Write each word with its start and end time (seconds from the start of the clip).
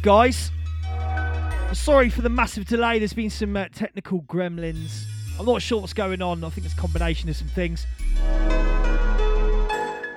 Guys. 0.00 0.50
Sorry 1.72 2.08
for 2.08 2.22
the 2.22 2.30
massive 2.30 2.66
delay. 2.66 2.98
There's 2.98 3.12
been 3.12 3.28
some 3.28 3.56
uh, 3.56 3.66
technical 3.74 4.22
gremlins. 4.22 5.04
I'm 5.38 5.44
not 5.44 5.60
sure 5.60 5.80
what's 5.80 5.92
going 5.92 6.22
on. 6.22 6.42
I 6.44 6.48
think 6.48 6.64
it's 6.64 6.74
a 6.74 6.78
combination 6.78 7.28
of 7.28 7.36
some 7.36 7.48
things. 7.48 7.86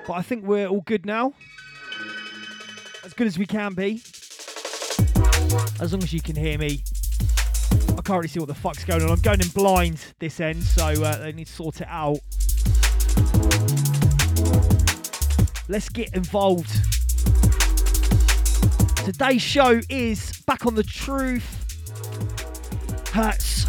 But 0.06 0.14
I 0.14 0.22
think 0.22 0.44
we're 0.44 0.66
all 0.66 0.80
good 0.80 1.04
now. 1.04 1.34
As 3.04 3.12
good 3.12 3.26
as 3.26 3.38
we 3.38 3.44
can 3.44 3.74
be. 3.74 4.02
As 5.78 5.92
long 5.92 6.02
as 6.02 6.12
you 6.12 6.22
can 6.22 6.36
hear 6.36 6.56
me. 6.58 6.82
I 7.72 8.02
can't 8.02 8.10
really 8.10 8.28
see 8.28 8.38
what 8.38 8.48
the 8.48 8.54
fuck's 8.54 8.84
going 8.84 9.02
on. 9.02 9.10
I'm 9.10 9.20
going 9.20 9.40
in 9.40 9.48
blind 9.48 9.98
this 10.18 10.40
end, 10.40 10.62
so 10.62 10.86
uh, 10.86 11.18
they 11.18 11.32
need 11.32 11.48
to 11.48 11.52
sort 11.52 11.82
it 11.82 11.88
out. 11.90 12.18
Let's 15.68 15.88
get 15.90 16.14
involved. 16.14 16.95
Today's 19.06 19.40
show 19.40 19.80
is 19.88 20.32
back 20.48 20.66
on 20.66 20.74
the 20.74 20.82
Truth 20.82 21.44
Hertz 23.12 23.64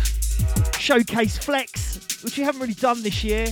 Showcase 0.80 1.38
Flex, 1.38 2.24
which 2.24 2.40
we 2.40 2.44
haven't 2.44 2.60
really 2.60 2.74
done 2.74 3.04
this 3.04 3.24
year. 3.24 3.46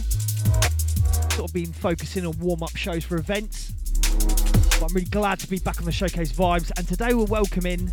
Sort 1.33 1.47
of 1.47 1.53
been 1.53 1.71
focusing 1.71 2.25
on 2.25 2.35
warm 2.39 2.63
up 2.63 2.75
shows 2.75 3.03
for 3.03 3.17
events. 3.17 3.71
But 4.01 4.81
I'm 4.81 4.95
really 4.95 5.05
glad 5.05 5.37
to 5.41 5.47
be 5.47 5.59
back 5.59 5.77
on 5.77 5.85
the 5.85 5.91
Showcase 5.91 6.31
vibes. 6.31 6.71
And 6.75 6.87
today 6.87 7.13
we're 7.13 7.25
welcoming 7.25 7.91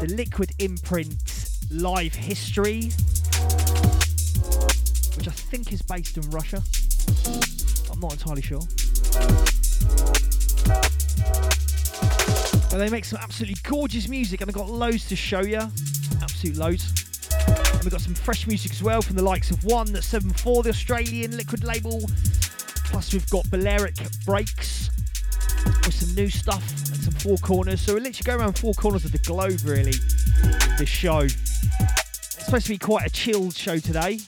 the 0.00 0.14
Liquid 0.16 0.52
Imprint 0.58 1.50
Live 1.70 2.14
History, 2.14 2.84
which 5.18 5.28
I 5.28 5.32
think 5.32 5.70
is 5.70 5.82
based 5.82 6.16
in 6.16 6.30
Russia. 6.30 6.62
I'm 7.92 8.00
not 8.00 8.14
entirely 8.14 8.40
sure. 8.40 8.62
They 12.78 12.90
make 12.90 13.04
some 13.04 13.18
absolutely 13.22 13.56
gorgeous 13.62 14.06
music, 14.06 14.40
and 14.42 14.50
I've 14.50 14.54
got 14.54 14.68
loads 14.68 15.08
to 15.08 15.16
show 15.16 15.40
you. 15.40 15.60
Absolute 16.22 16.56
loads. 16.56 16.92
And 17.48 17.82
we've 17.82 17.90
got 17.90 18.00
some 18.00 18.14
fresh 18.14 18.46
music 18.46 18.72
as 18.72 18.82
well 18.82 19.00
from 19.00 19.16
the 19.16 19.22
likes 19.22 19.50
of 19.50 19.64
One, 19.64 19.92
that 19.92 20.02
7-4, 20.02 20.64
the 20.64 20.70
Australian 20.70 21.36
liquid 21.36 21.64
label. 21.64 22.02
Plus, 22.84 23.12
we've 23.12 23.28
got 23.30 23.48
Balearic 23.50 23.94
Breaks 24.24 24.90
with 25.84 25.94
some 25.94 26.14
new 26.14 26.28
stuff 26.28 26.62
and 26.88 26.96
some 26.96 27.14
four 27.14 27.36
corners. 27.38 27.80
So 27.80 27.94
we 27.94 28.00
literally 28.00 28.36
go 28.36 28.42
around 28.42 28.58
four 28.58 28.74
corners 28.74 29.04
of 29.04 29.12
the 29.12 29.18
globe, 29.18 29.60
really, 29.64 29.94
this 30.78 30.88
show. 30.88 31.20
It's 31.20 32.44
supposed 32.44 32.66
to 32.66 32.72
be 32.72 32.78
quite 32.78 33.06
a 33.06 33.10
chilled 33.10 33.54
show 33.54 33.78
today, 33.78 34.20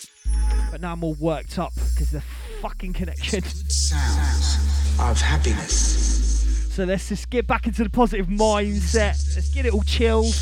but 0.71 0.81
now 0.81 0.93
I'm 0.93 1.05
all 1.05 1.15
worked 1.15 1.59
up 1.59 1.75
because 1.75 2.11
the 2.11 2.23
fucking 2.63 2.95
connection. 2.95 3.43
Sounds 3.45 4.57
of 4.99 5.21
happiness. 5.21 6.08
So 6.79 6.85
let's 6.85 7.09
just 7.09 7.29
get 7.29 7.49
back 7.49 7.67
into 7.67 7.83
the 7.83 7.91
positive 7.91 8.29
mindset. 8.29 9.35
Let's 9.35 9.53
get 9.53 9.67
it 9.67 9.75
all 9.75 9.83
chilled. 9.83 10.33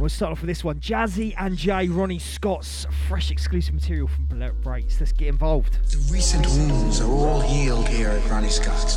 We'll 0.00 0.08
start 0.08 0.32
off 0.32 0.40
with 0.40 0.48
this 0.48 0.64
one 0.64 0.80
Jazzy 0.80 1.34
and 1.36 1.58
Jay, 1.58 1.88
Ronnie 1.88 2.18
Scott's 2.18 2.86
fresh 3.06 3.30
exclusive 3.30 3.74
material 3.74 4.08
from 4.08 4.24
Balearic 4.24 4.62
Breaks. 4.62 4.98
Let's 4.98 5.12
get 5.12 5.28
involved. 5.28 5.74
The 5.90 5.98
recent 6.10 6.46
wounds 6.46 7.02
are 7.02 7.10
all 7.10 7.40
healed 7.40 7.86
here 7.88 8.08
at 8.08 8.26
Ronnie 8.30 8.48
Scott's. 8.48 8.96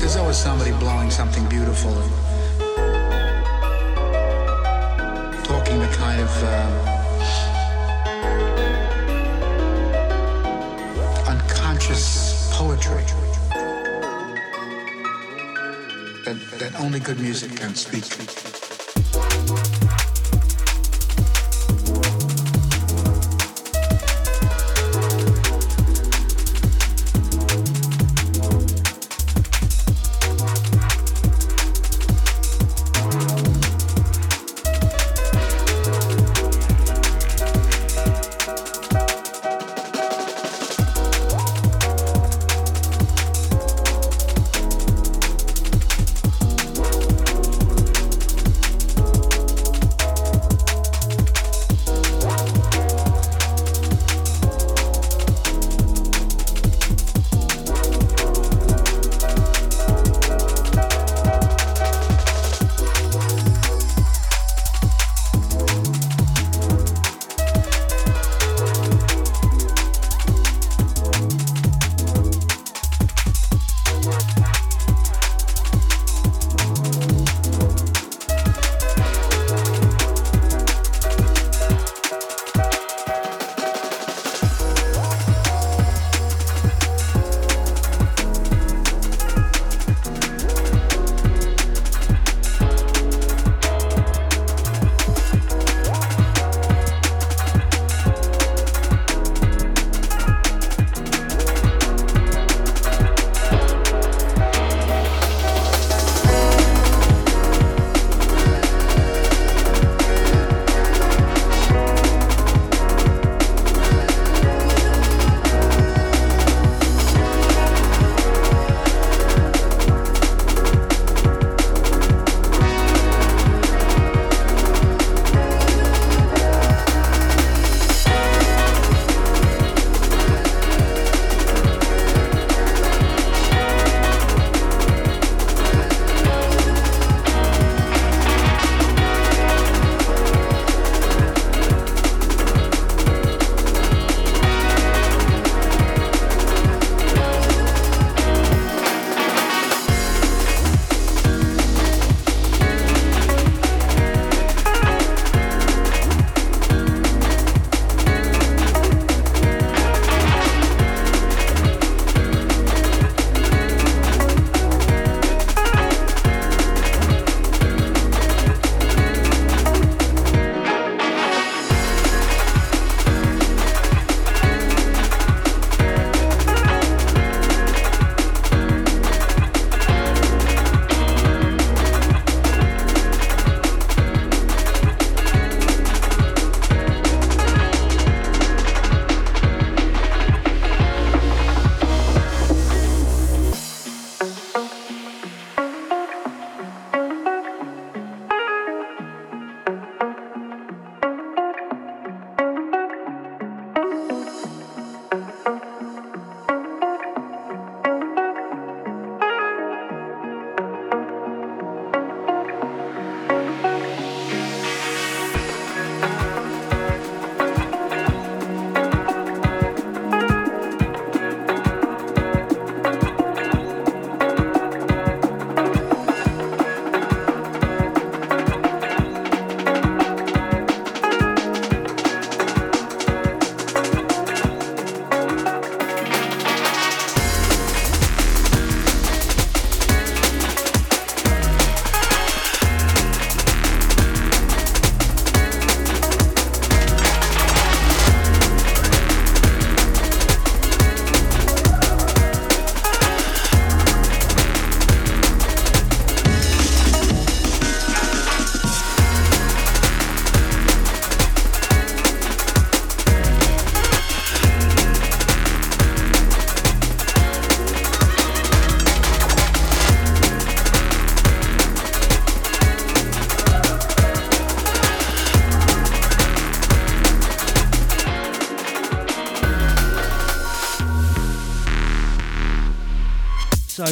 There's 0.00 0.16
always 0.16 0.38
somebody 0.38 0.72
blowing 0.72 1.08
something 1.08 1.48
beautiful 1.48 1.96
and 1.96 2.12
talking 5.44 5.78
the 5.78 5.86
kind 5.86 6.20
of 6.20 6.42
uh, 6.42 7.01
poetry 12.62 13.02
that, 16.24 16.36
that 16.60 16.72
only 16.78 17.00
good 17.00 17.18
music 17.18 17.56
can 17.56 17.74
speak. 17.74 18.71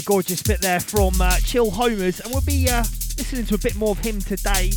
So 0.01 0.05
gorgeous 0.07 0.43
bit 0.43 0.63
there 0.63 0.81
from 0.81 1.21
uh, 1.21 1.37
Chill 1.41 1.71
Homers, 1.71 2.21
and 2.21 2.33
we'll 2.33 2.41
be 2.43 2.71
uh, 2.71 2.79
listening 3.19 3.45
to 3.47 3.55
a 3.55 3.59
bit 3.59 3.77
more 3.77 3.91
of 3.91 3.99
him 3.99 4.19
today, 4.19 4.71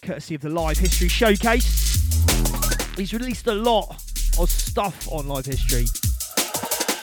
courtesy 0.00 0.34
of 0.36 0.40
the 0.40 0.48
Live 0.48 0.78
History 0.78 1.08
Showcase. 1.08 2.00
He's 2.96 3.12
released 3.12 3.46
a 3.46 3.52
lot 3.52 4.02
of 4.38 4.48
stuff 4.48 5.06
on 5.12 5.28
Live 5.28 5.44
History. 5.44 5.86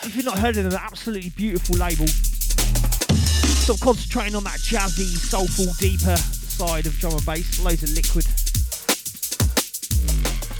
If 0.08 0.16
you've 0.16 0.26
not 0.26 0.40
heard 0.40 0.58
of 0.58 0.64
them, 0.64 0.80
absolutely 0.82 1.30
beautiful 1.30 1.76
label. 1.76 2.08
Sort 2.08 3.78
of 3.78 3.84
concentrating 3.84 4.36
on 4.36 4.44
that 4.46 4.60
jazzy, 4.60 5.06
soulful, 5.06 5.68
deeper 5.80 6.18
side 6.18 6.88
of 6.88 6.98
drum 6.98 7.14
and 7.14 7.26
bass, 7.26 7.64
loads 7.64 7.84
of 7.84 7.92
liquid. 7.92 8.26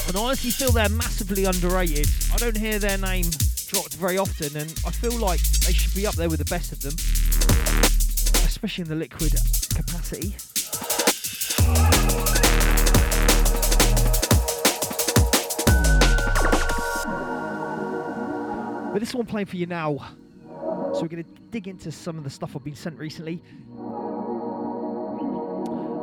And 0.08 0.18
I 0.18 0.20
honestly 0.20 0.52
feel 0.52 0.72
they're 0.72 0.90
massively 0.90 1.46
underrated. 1.46 2.08
I 2.32 2.38
don't 2.38 2.58
hear 2.58 2.78
their 2.78 3.00
name 3.00 3.26
very 4.04 4.18
often, 4.18 4.58
and 4.58 4.70
I 4.86 4.92
feel 4.92 5.18
like 5.18 5.40
they 5.66 5.72
should 5.72 5.96
be 5.96 6.06
up 6.06 6.16
there 6.16 6.28
with 6.28 6.40
the 6.40 6.46
best 6.46 6.74
of 6.74 6.82
them, 6.82 6.92
especially 8.46 8.82
in 8.82 8.90
the 8.90 8.96
liquid 8.96 9.32
capacity. 9.74 10.36
But 18.92 19.00
this 19.00 19.14
one 19.14 19.26
playing 19.26 19.46
for 19.46 19.56
you 19.56 19.68
now. 19.68 19.96
So 20.50 21.00
we're 21.02 21.08
going 21.08 21.24
to 21.24 21.30
dig 21.52 21.70
into 21.70 21.90
some 21.90 22.18
of 22.18 22.26
the 22.26 22.30
stuff 22.30 22.58
I've 22.58 22.64
been 22.66 22.76
sent 22.76 23.00
recently. 23.00 23.42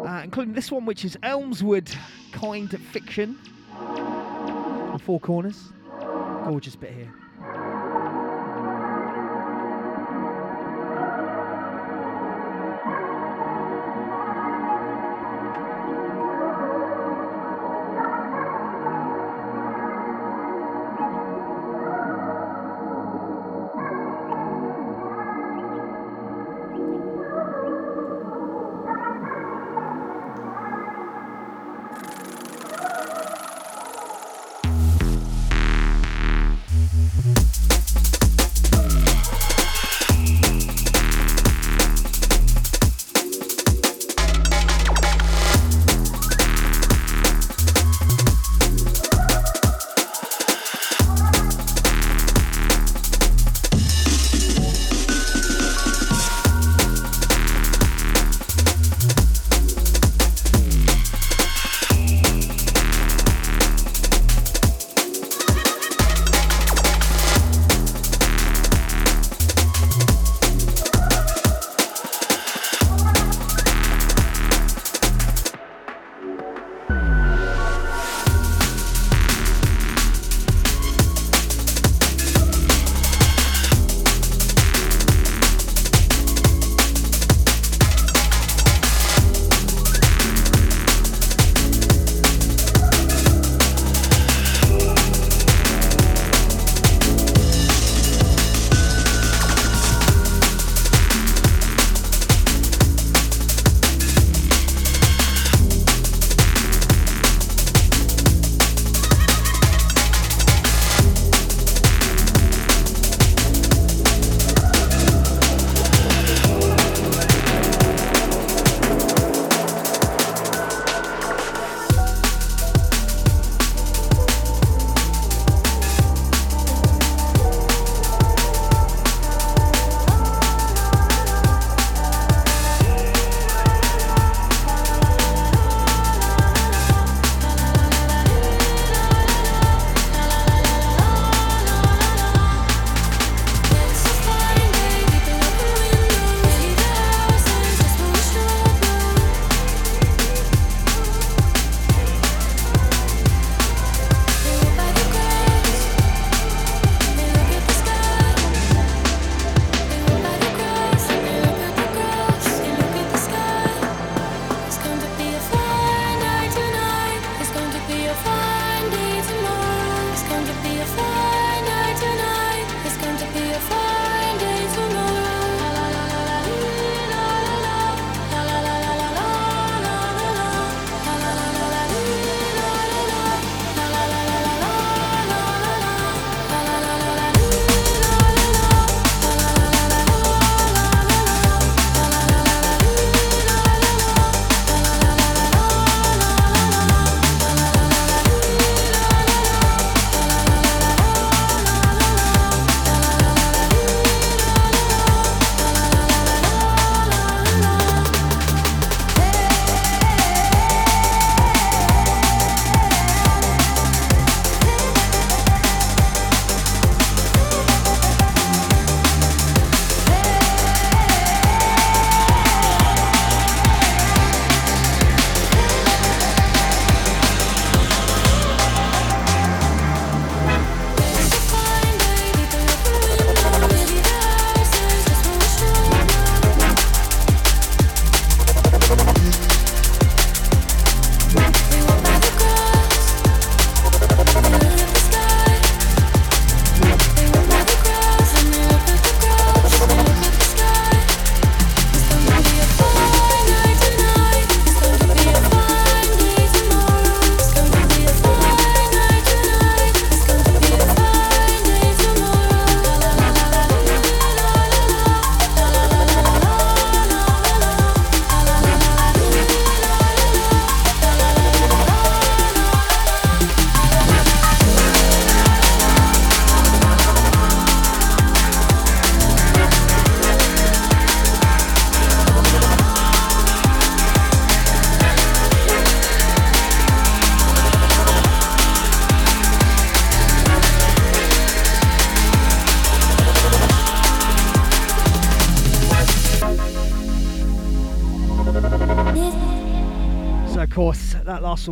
Uh, 0.08 0.22
including 0.24 0.54
this 0.54 0.72
one, 0.72 0.86
which 0.86 1.04
is 1.04 1.18
Elmswood 1.22 1.94
Kind 2.32 2.70
Fiction. 2.80 3.36
Four 5.04 5.20
corners. 5.20 5.68
Gorgeous 6.46 6.76
bit 6.76 6.94
here. 6.94 7.12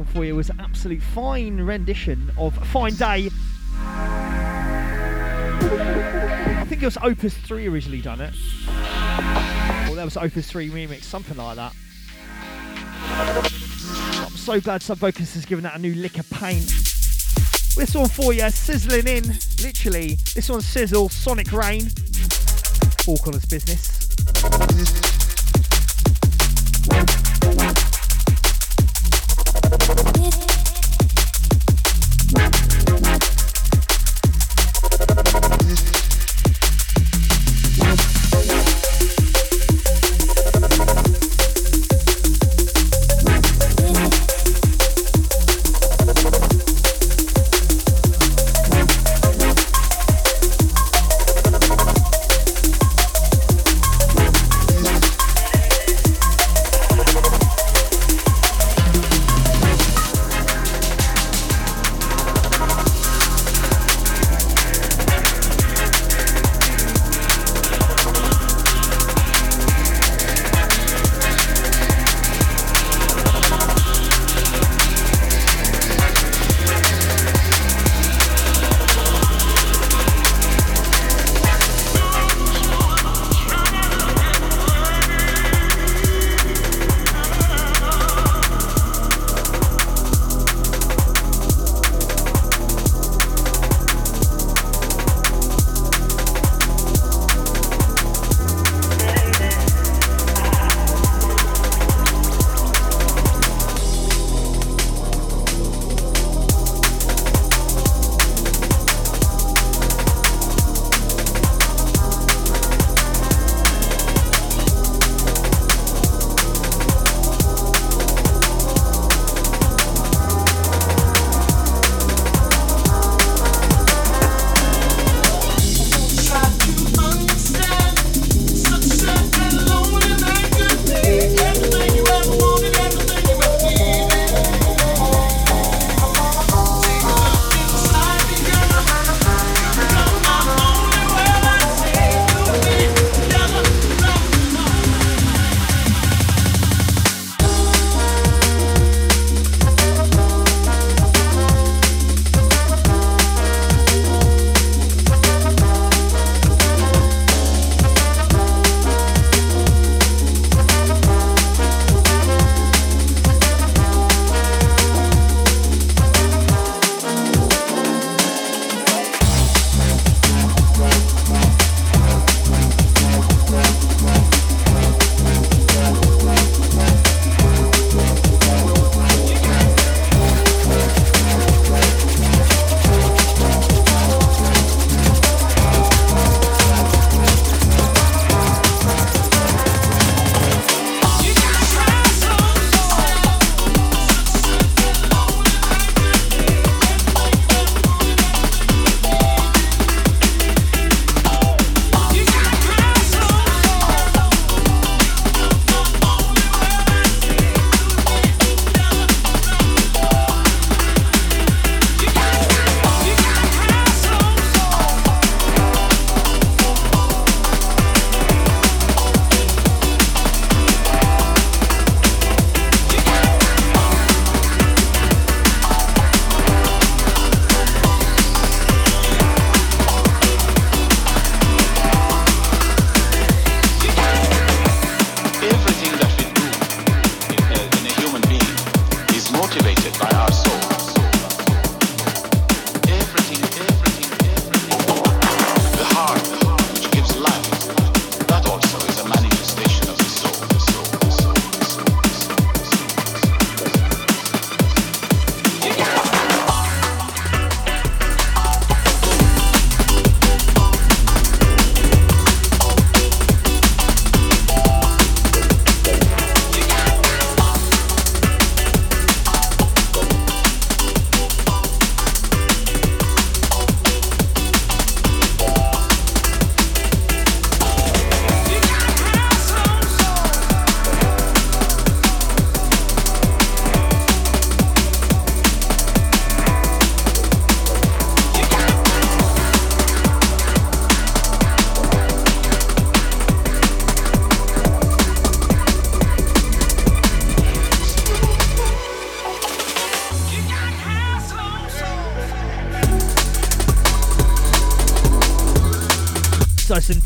For 0.04 0.24
you 0.24 0.34
was 0.36 0.50
an 0.50 0.60
absolute 0.60 1.02
fine 1.02 1.60
rendition 1.60 2.30
of 2.36 2.54
Fine 2.68 2.94
Day. 2.94 3.30
I 6.60 6.64
think 6.68 6.82
it 6.82 6.86
was 6.86 6.98
Opus 7.02 7.34
3 7.36 7.66
originally 7.68 8.00
done 8.00 8.20
it. 8.20 8.34
Or 9.88 9.94
that 9.94 10.04
was 10.04 10.16
Opus 10.16 10.50
3 10.50 10.70
remix, 10.70 11.04
something 11.04 11.36
like 11.36 11.56
that. 11.56 11.72
I'm 14.24 14.36
so 14.36 14.60
glad 14.60 14.82
Sub 14.82 14.98
Vocus 14.98 15.34
has 15.34 15.44
given 15.44 15.62
that 15.64 15.76
a 15.76 15.78
new 15.78 15.94
lick 15.94 16.18
of 16.18 16.28
paint. 16.30 16.66
This 17.76 17.94
one 17.94 18.08
for 18.08 18.32
you, 18.32 18.50
sizzling 18.50 19.06
in, 19.06 19.24
literally. 19.62 20.18
This 20.34 20.48
one's 20.48 20.66
Sizzle, 20.66 21.08
Sonic 21.08 21.52
Rain. 21.52 21.88
All 23.06 23.18
Connors 23.18 23.46
business. 23.46 23.87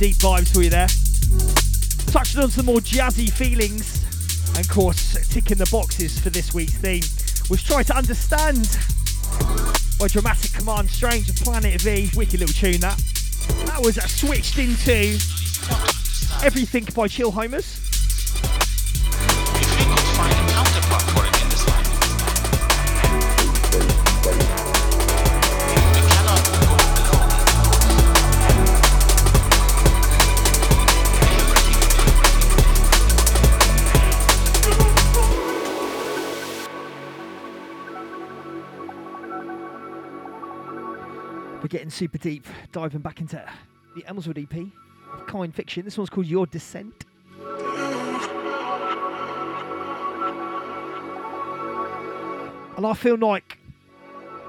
Deep 0.03 0.17
vibes 0.17 0.53
for 0.53 0.62
you 0.62 0.69
there. 0.69 0.88
Touching 2.11 2.43
on 2.43 2.51
some 2.51 2.67
more 2.67 2.81
jazzy 2.81 3.31
feelings, 3.31 4.03
and 4.49 4.59
of 4.59 4.69
course, 4.69 5.17
ticking 5.29 5.59
the 5.59 5.69
boxes 5.71 6.19
for 6.19 6.29
this 6.29 6.53
week's 6.53 6.75
theme 6.75 7.05
was 7.49 7.62
try 7.62 7.85
to 7.85 7.97
understand 7.97 8.67
by 10.01 10.09
Dramatic 10.09 10.53
Command 10.55 10.91
Strange 10.91 11.31
of 11.31 11.37
Planet 11.37 11.81
V. 11.83 12.11
Wicked 12.17 12.41
little 12.41 12.53
tune 12.53 12.81
that. 12.81 13.01
That 13.67 13.81
was 13.81 13.97
uh, 13.97 14.09
switched 14.09 14.59
into 14.59 15.21
Everything 16.45 16.85
by 16.97 17.07
Chill 17.07 17.31
super 42.03 42.19
deep, 42.19 42.45
diving 42.73 42.99
back 42.99 43.21
into 43.21 43.41
the 43.95 44.03
Elmswood 44.09 44.37
EP, 44.37 44.67
of 45.15 45.25
Kind 45.29 45.55
Fiction. 45.55 45.85
This 45.85 45.97
one's 45.97 46.11
called 46.11 46.27
Your 46.27 46.47
Descent. 46.47 47.05
And 52.77 52.85
I 52.85 52.93
feel 52.95 53.17
like 53.17 53.57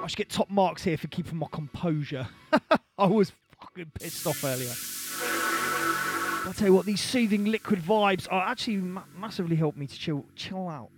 I 0.02 0.08
should 0.08 0.18
get 0.18 0.30
top 0.32 0.50
marks 0.50 0.84
here 0.84 0.98
for 0.98 1.06
keeping 1.10 1.38
my 1.38 1.46
composure. 1.52 2.28
I 2.98 3.06
was 3.06 3.32
fucking 3.62 3.92
pissed 4.00 4.26
off 4.26 4.44
earlier. 4.44 4.74
But 6.42 6.48
I'll 6.48 6.54
tell 6.56 6.70
you 6.70 6.74
what, 6.74 6.88
these 6.88 7.02
soothing 7.02 7.46
liquid 7.46 7.84
vibes 7.84 8.28
are 8.32 8.48
actually 8.48 8.78
ma- 8.78 9.04
massively 9.16 9.58
helped 9.58 9.78
me 9.78 9.86
to 9.86 10.00
chill, 10.00 10.26
chill 10.36 10.68
out. 10.68 10.90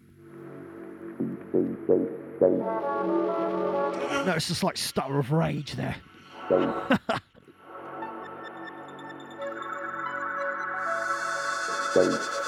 No, 4.25 4.33
it's 4.33 4.47
just 4.47 4.63
like 4.63 4.77
stutter 4.77 5.19
of 5.19 5.33
rage 5.33 5.73
there. 5.73 5.97
Thank 6.49 6.75
you. 11.97 12.44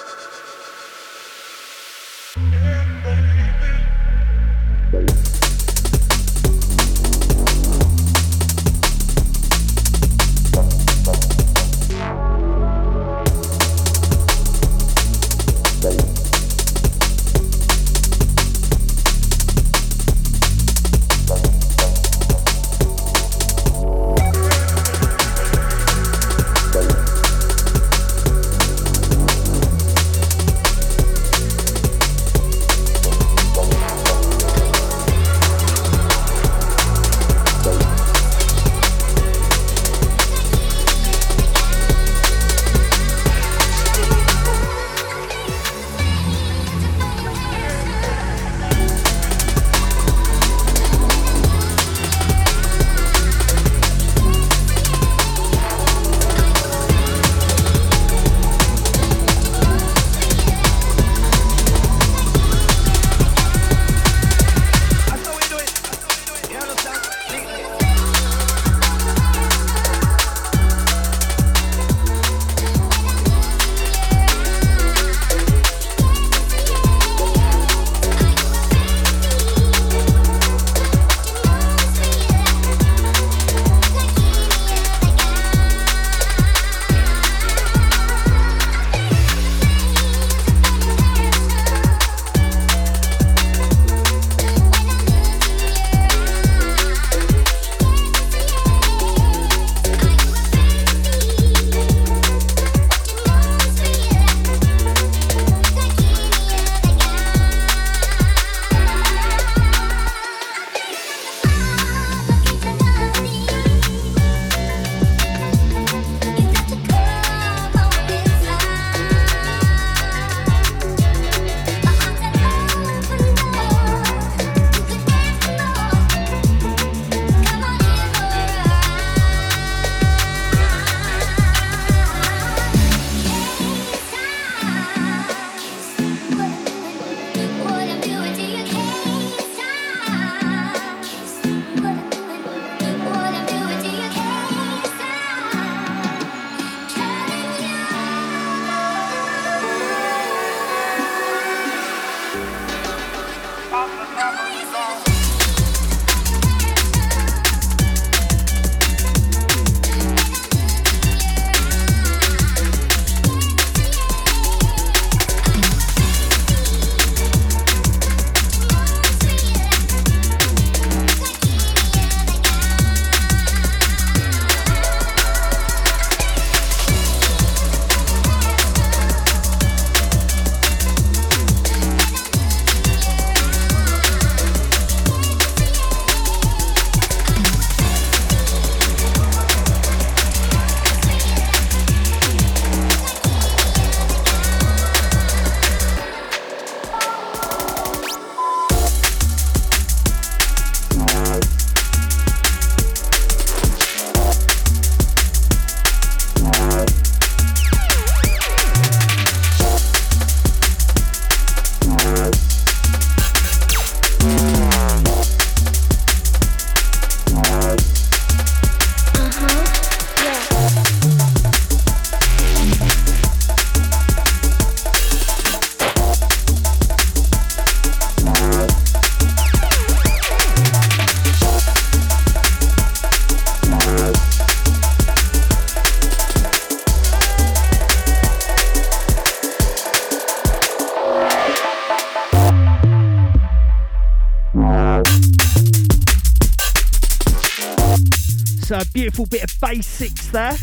Basics 249.69 250.27
there. 250.27 250.55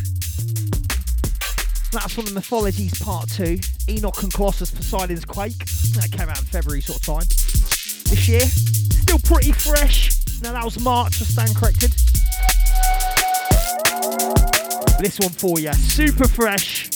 That's 1.92 2.14
from 2.14 2.24
the 2.24 2.32
Mythologies 2.32 2.98
Part 3.02 3.28
2, 3.28 3.58
Enoch 3.90 4.22
and 4.22 4.32
Colossus 4.32 4.70
Poseidon's 4.70 5.26
Quake. 5.26 5.58
That 5.94 6.08
came 6.10 6.30
out 6.30 6.38
in 6.38 6.44
February 6.44 6.80
sort 6.80 7.00
of 7.00 7.04
time 7.04 7.26
this 8.08 8.26
year. 8.26 8.40
Still 8.40 9.18
pretty 9.18 9.52
fresh. 9.52 10.10
Now 10.42 10.52
that 10.52 10.64
was 10.64 10.80
March, 10.80 11.20
I 11.20 11.24
stand 11.24 11.54
corrected. 11.54 11.90
This 15.00 15.20
one 15.20 15.32
for 15.32 15.60
you, 15.60 15.74
super 15.74 16.26
fresh. 16.26 16.88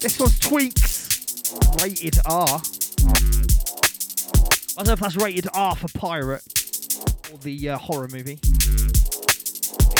This 0.00 0.20
one's 0.20 0.38
Tweaks, 0.38 1.54
rated 1.82 2.18
R. 2.26 2.60
I 4.76 4.82
don't 4.82 4.86
know 4.86 4.92
if 4.92 5.00
that's 5.00 5.16
rated 5.16 5.48
R 5.54 5.76
for 5.76 5.88
Pirate 5.98 6.42
or 7.32 7.38
the 7.38 7.70
uh, 7.70 7.78
horror 7.78 8.08
movie. 8.08 8.38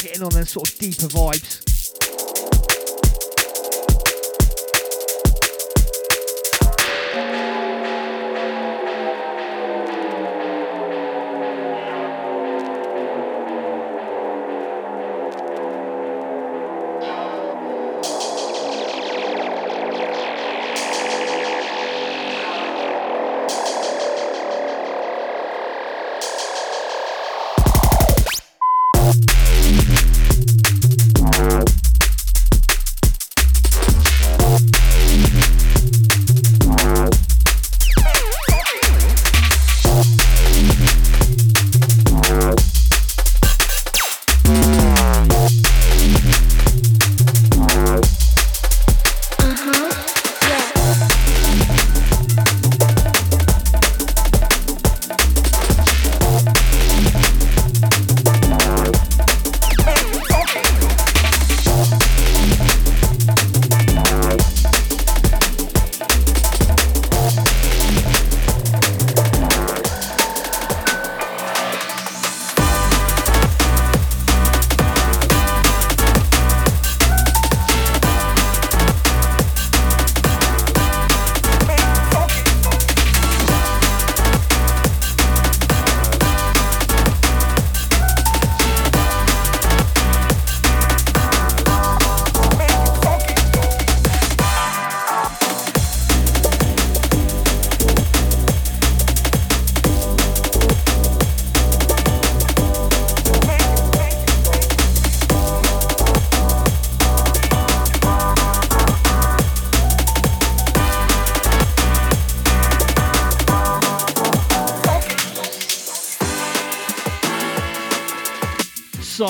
Getting 0.05 0.23
on 0.23 0.33
those 0.33 0.51
sort 0.51 0.69
of 0.69 0.79
deeper 0.79 1.07
vibes. 1.07 1.64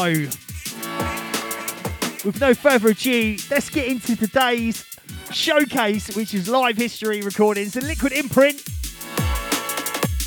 With 0.04 0.36
no 2.38 2.52
further 2.52 2.88
ado, 2.88 3.38
let's 3.50 3.70
get 3.70 3.88
into 3.88 4.14
today's 4.14 4.84
showcase, 5.32 6.14
which 6.14 6.34
is 6.34 6.46
live 6.46 6.76
history 6.76 7.22
recordings 7.22 7.74
and 7.76 7.86
Liquid 7.86 8.12
Imprint. 8.12 8.62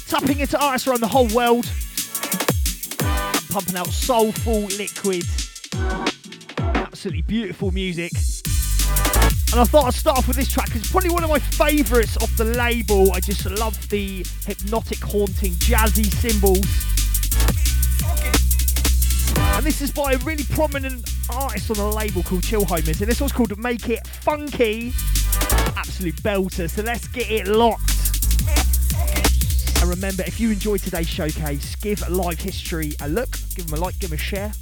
Tapping 0.08 0.40
into 0.40 0.60
artists 0.60 0.88
around 0.88 1.02
the 1.02 1.08
whole 1.08 1.28
world, 1.28 1.70
pumping 3.52 3.76
out 3.76 3.88
soulful 3.90 4.62
liquid, 4.78 5.26
absolutely 6.58 7.22
beautiful 7.22 7.70
music. 7.70 8.12
And 9.52 9.62
I 9.62 9.64
thought 9.64 9.86
I'd 9.86 9.94
start 9.94 10.18
off 10.18 10.28
with 10.28 10.38
this 10.38 10.52
track 10.52 10.66
because 10.66 10.82
it's 10.82 10.92
probably 10.92 11.12
one 11.12 11.24
of 11.24 11.30
my 11.30 11.40
favourites 11.40 12.18
off 12.18 12.36
the 12.36 12.46
label. 12.46 13.14
I 13.14 13.20
just 13.20 13.46
love 13.46 13.90
the 13.90 14.26
hypnotic, 14.46 15.00
haunting, 15.04 15.54
jazzy 15.54 16.06
cymbals. 16.06 16.97
And 19.58 19.66
this 19.66 19.82
is 19.82 19.90
by 19.90 20.14
a 20.14 20.18
really 20.20 20.44
prominent 20.44 21.10
artist 21.32 21.72
on 21.72 21.78
a 21.78 21.90
label 21.90 22.22
called 22.22 22.44
Chill 22.44 22.64
Homers, 22.64 23.02
and 23.02 23.10
this 23.10 23.20
one's 23.20 23.34
called 23.34 23.58
Make 23.58 23.90
It 23.90 24.06
Funky. 24.06 24.94
Absolute 25.76 26.16
belter, 26.18 26.70
so 26.70 26.84
let's 26.84 27.08
get 27.08 27.32
it 27.32 27.48
locked. 27.48 27.82
And 29.82 29.90
remember, 29.90 30.22
if 30.28 30.40
you 30.40 30.52
enjoyed 30.52 30.82
today's 30.82 31.10
showcase, 31.10 31.76
give 31.78 32.08
Live 32.08 32.40
History 32.40 32.94
a 33.02 33.10
look, 33.10 33.32
give 33.56 33.66
them 33.66 33.80
a 33.80 33.82
like, 33.82 33.98
give 33.98 34.12
them 34.12 34.20
a 34.20 34.22
share. 34.22 34.54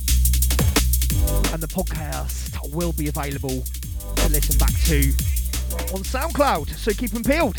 And 1.52 1.62
the 1.62 1.68
podcast 1.68 2.74
will 2.74 2.94
be 2.94 3.10
available 3.10 3.66
to 4.16 4.30
listen 4.30 4.58
back 4.58 4.72
to 4.86 5.12
on 5.94 6.04
SoundCloud, 6.04 6.70
so 6.70 6.94
keep 6.94 7.12
them 7.12 7.24
peeled. 7.24 7.58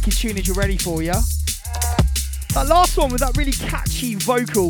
Wicked 0.00 0.18
tunage 0.18 0.56
ready 0.56 0.78
for 0.78 1.02
you. 1.02 1.12
That 2.54 2.68
last 2.68 2.96
one 2.96 3.12
with 3.12 3.20
that 3.20 3.36
really 3.36 3.52
catchy 3.52 4.14
vocal 4.14 4.68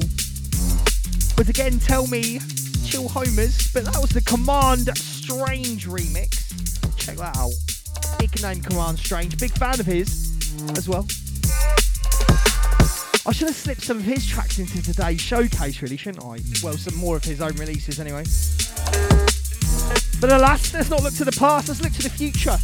was 1.39 1.49
again 1.49 1.79
Tell 1.79 2.09
Me 2.09 2.41
Chill 2.85 3.09
Homers, 3.09 3.71
but 3.73 3.85
that 3.85 3.99
was 4.01 4.11
the 4.11 4.23
Command 4.23 4.91
Strange 4.99 5.87
remix. 5.87 6.97
Check 6.97 7.17
that 7.17 7.37
out. 7.37 7.53
Big 8.19 8.43
name 8.43 8.61
Command 8.61 8.99
Strange, 8.99 9.39
big 9.39 9.53
fan 9.53 9.79
of 9.79 9.87
his 9.87 10.33
as 10.77 10.89
well. 10.89 11.07
I 13.25 13.33
should 13.33 13.49
have 13.49 13.57
slipped 13.57 13.83
some 13.83 13.99
of 13.99 14.05
his 14.05 14.27
tracks 14.27 14.59
into 14.59 14.83
today's 14.83 15.21
showcase, 15.21 15.81
really, 15.81 15.97
shouldn't 15.97 16.25
I? 16.25 16.39
Well, 16.61 16.77
some 16.77 16.97
more 16.97 17.17
of 17.17 17.25
his 17.25 17.41
own 17.41 17.55
releases, 17.55 18.01
anyway. 18.01 18.25
But 20.21 20.33
alas, 20.33 20.75
let's 20.75 20.91
not 20.91 21.03
look 21.05 21.15
to 21.15 21.25
the 21.25 21.37
past, 21.39 21.69
let's 21.69 21.81
look 21.81 21.93
to 21.93 22.03
the 22.03 22.11
future. 22.11 22.59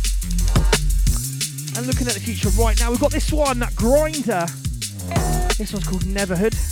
Looking 1.86 2.08
at 2.08 2.14
the 2.14 2.20
future 2.20 2.48
right 2.60 2.76
now, 2.80 2.90
we've 2.90 2.98
got 2.98 3.12
this 3.12 3.32
one, 3.32 3.60
that 3.60 3.76
Grinder. 3.76 4.44
This 5.56 5.72
one's 5.72 5.86
called 5.86 6.02
Neverhood. 6.02 6.65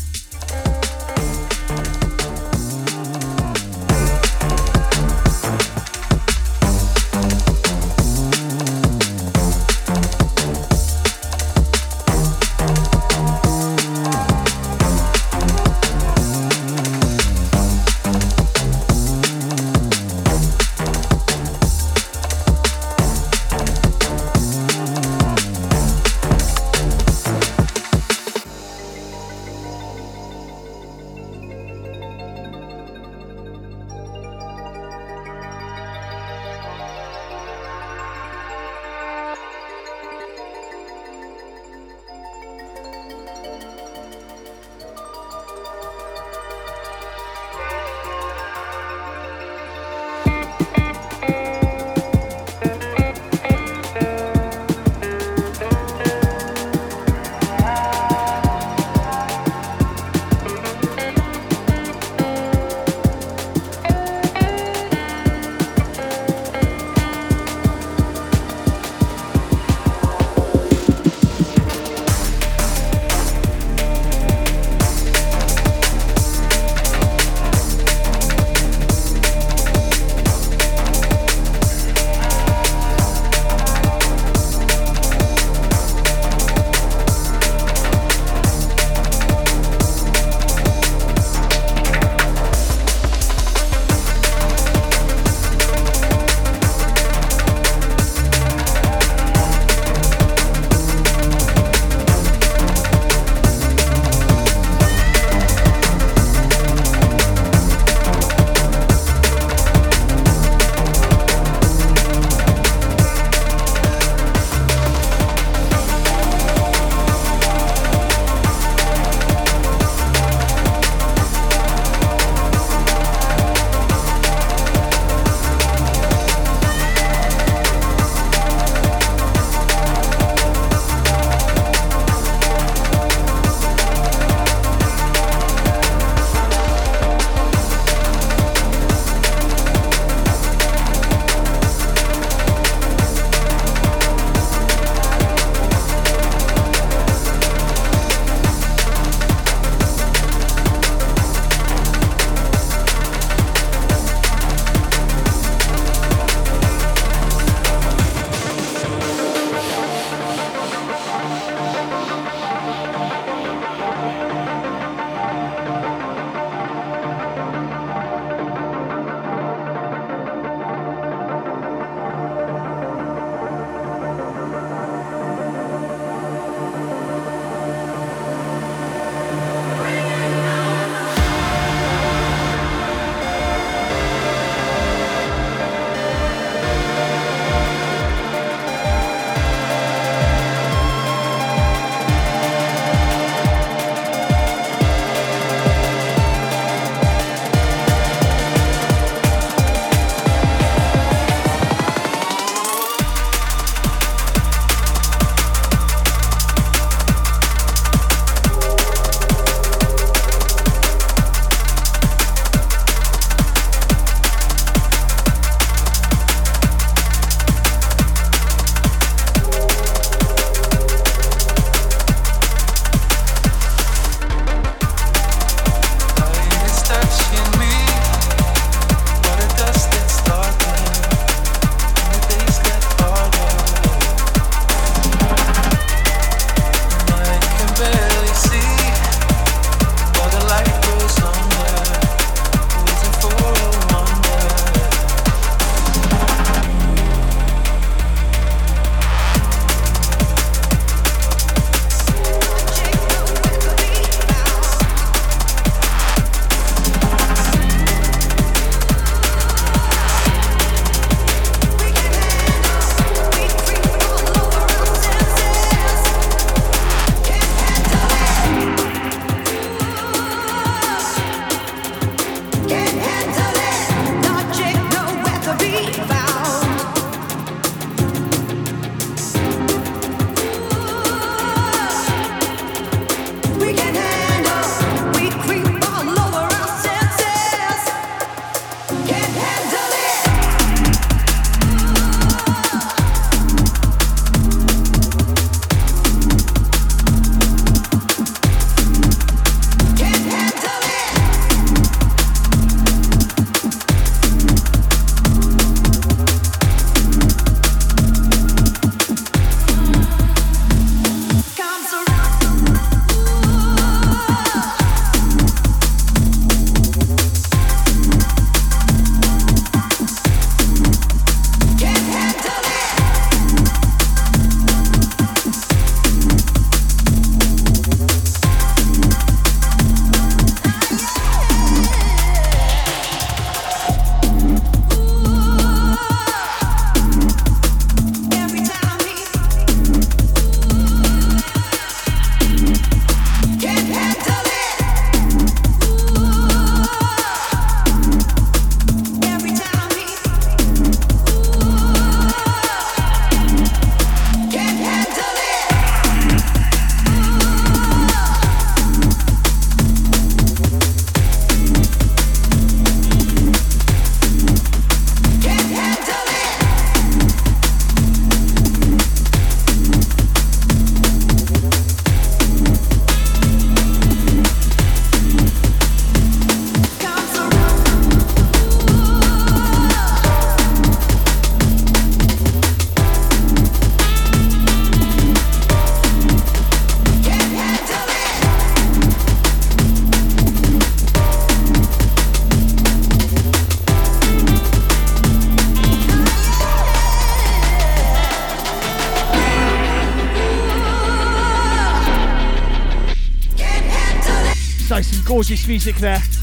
Gorgeous 405.45 405.69
music 405.69 405.97
there. 405.97 406.34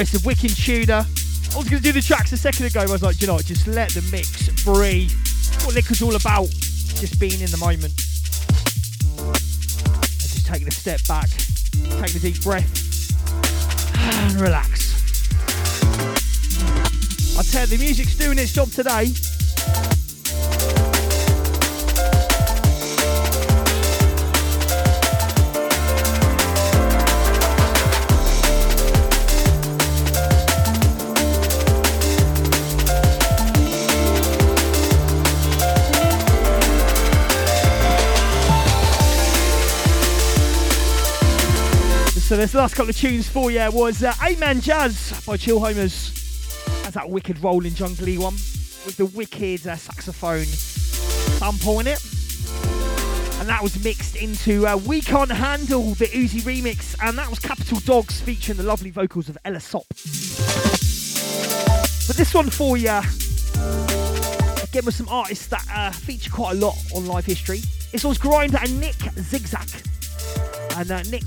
It's 0.00 0.14
a 0.14 0.26
wicked 0.26 0.56
tuner. 0.56 1.04
I 1.04 1.56
was 1.58 1.68
going 1.68 1.82
to 1.82 1.82
do 1.82 1.92
the 1.92 2.00
tracks 2.00 2.32
a 2.32 2.36
second 2.36 2.64
ago. 2.66 2.80
I 2.80 2.86
was 2.86 3.02
like, 3.02 3.20
you 3.20 3.26
know, 3.26 3.34
what, 3.34 3.44
just 3.44 3.66
let 3.66 3.90
the 3.90 4.00
mix 4.10 4.48
breathe. 4.64 5.12
What 5.64 5.74
Liquor's 5.74 6.00
all 6.00 6.16
about, 6.16 6.48
just 6.48 7.20
being 7.20 7.40
in 7.40 7.50
the 7.50 7.58
moment. 7.58 7.92
And 9.18 10.28
just 10.30 10.46
taking 10.46 10.68
a 10.68 10.70
step 10.70 11.00
back, 11.06 11.28
taking 12.00 12.16
a 12.16 12.20
deep 12.20 12.40
breath, 12.42 12.64
and 13.94 14.40
relax. 14.40 14.96
I 17.38 17.42
tell 17.42 17.66
you, 17.66 17.76
the 17.76 17.84
music's 17.84 18.16
doing 18.16 18.38
its 18.38 18.52
job 18.52 18.70
today. 18.70 19.12
So 42.30 42.36
this 42.36 42.54
last 42.54 42.76
couple 42.76 42.90
of 42.90 42.96
tunes 42.96 43.28
for 43.28 43.50
you 43.50 43.68
was 43.72 44.04
uh, 44.04 44.14
Man 44.38 44.60
Jazz 44.60 45.20
by 45.26 45.36
Chill 45.36 45.58
Homers. 45.58 46.12
That's 46.82 46.94
that 46.94 47.10
wicked 47.10 47.42
rolling 47.42 47.74
jungly 47.74 48.18
one 48.18 48.34
with 48.34 48.96
the 48.96 49.06
wicked 49.06 49.66
uh, 49.66 49.74
saxophone 49.74 50.44
sample 50.44 51.80
in 51.80 51.88
it. 51.88 52.00
And 53.40 53.48
that 53.48 53.60
was 53.60 53.82
mixed 53.82 54.14
into 54.14 54.64
uh, 54.64 54.76
We 54.76 55.00
Can't 55.00 55.32
Handle, 55.32 55.94
the 55.94 56.04
Uzi 56.04 56.42
remix, 56.42 56.94
and 57.02 57.18
that 57.18 57.28
was 57.28 57.40
Capital 57.40 57.80
Dogs 57.80 58.20
featuring 58.20 58.58
the 58.58 58.62
lovely 58.62 58.92
vocals 58.92 59.28
of 59.28 59.36
Ella 59.44 59.58
Sop. 59.58 59.88
But 59.88 59.96
this 62.16 62.32
one 62.32 62.48
for 62.48 62.76
you, 62.76 62.96
again 64.62 64.84
with 64.84 64.94
some 64.94 65.08
artists 65.08 65.48
that 65.48 65.66
uh, 65.74 65.90
feature 65.90 66.30
quite 66.30 66.52
a 66.52 66.60
lot 66.60 66.76
on 66.94 67.08
Live 67.08 67.26
History. 67.26 67.62
This 67.90 68.04
one's 68.04 68.18
Grinder 68.18 68.58
and 68.62 68.78
Nick 68.78 68.94
Zigzag. 69.18 69.68
And 70.76 70.92
uh, 70.92 71.02
Nick 71.10 71.24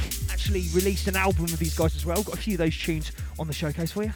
actually 0.53 0.79
released 0.79 1.07
an 1.07 1.15
album 1.15 1.43
with 1.43 1.57
these 1.57 1.75
guys 1.75 1.95
as 1.95 2.05
well. 2.05 2.21
Got 2.21 2.35
a 2.35 2.37
few 2.37 2.53
of 2.53 2.59
those 2.59 2.77
tunes 2.77 3.11
on 3.39 3.47
the 3.47 3.53
showcase 3.53 3.91
for 3.91 4.03
you. 4.03 4.13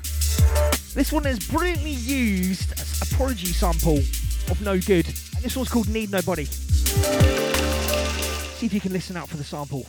This 0.93 1.11
one 1.11 1.25
is 1.25 1.39
brilliantly 1.39 1.91
used 1.91 2.73
as 2.73 3.01
a 3.01 3.15
Prodigy 3.15 3.47
sample 3.47 3.97
of 3.97 4.61
No 4.61 4.79
Good, 4.79 5.07
and 5.07 5.43
this 5.43 5.55
one's 5.55 5.69
called 5.69 5.89
Need 5.89 6.11
Nobody. 6.11 6.45
See 6.45 8.67
if 8.67 8.73
you 8.73 8.79
can 8.79 8.93
listen 8.93 9.17
out 9.17 9.29
for 9.29 9.37
the 9.37 9.43
sample. 9.43 9.87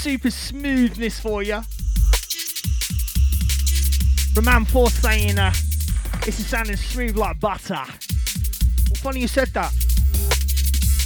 Super 0.00 0.30
smoothness 0.30 1.20
for 1.20 1.42
you. 1.42 1.60
Roman 4.34 4.64
Force 4.64 4.94
saying, 4.94 5.38
uh, 5.38 5.52
this 6.24 6.40
is 6.40 6.46
sounding 6.46 6.76
smooth 6.76 7.18
like 7.18 7.38
butter. 7.38 7.74
Well, 7.74 8.94
funny 8.94 9.20
you 9.20 9.28
said 9.28 9.48
that. 9.48 9.74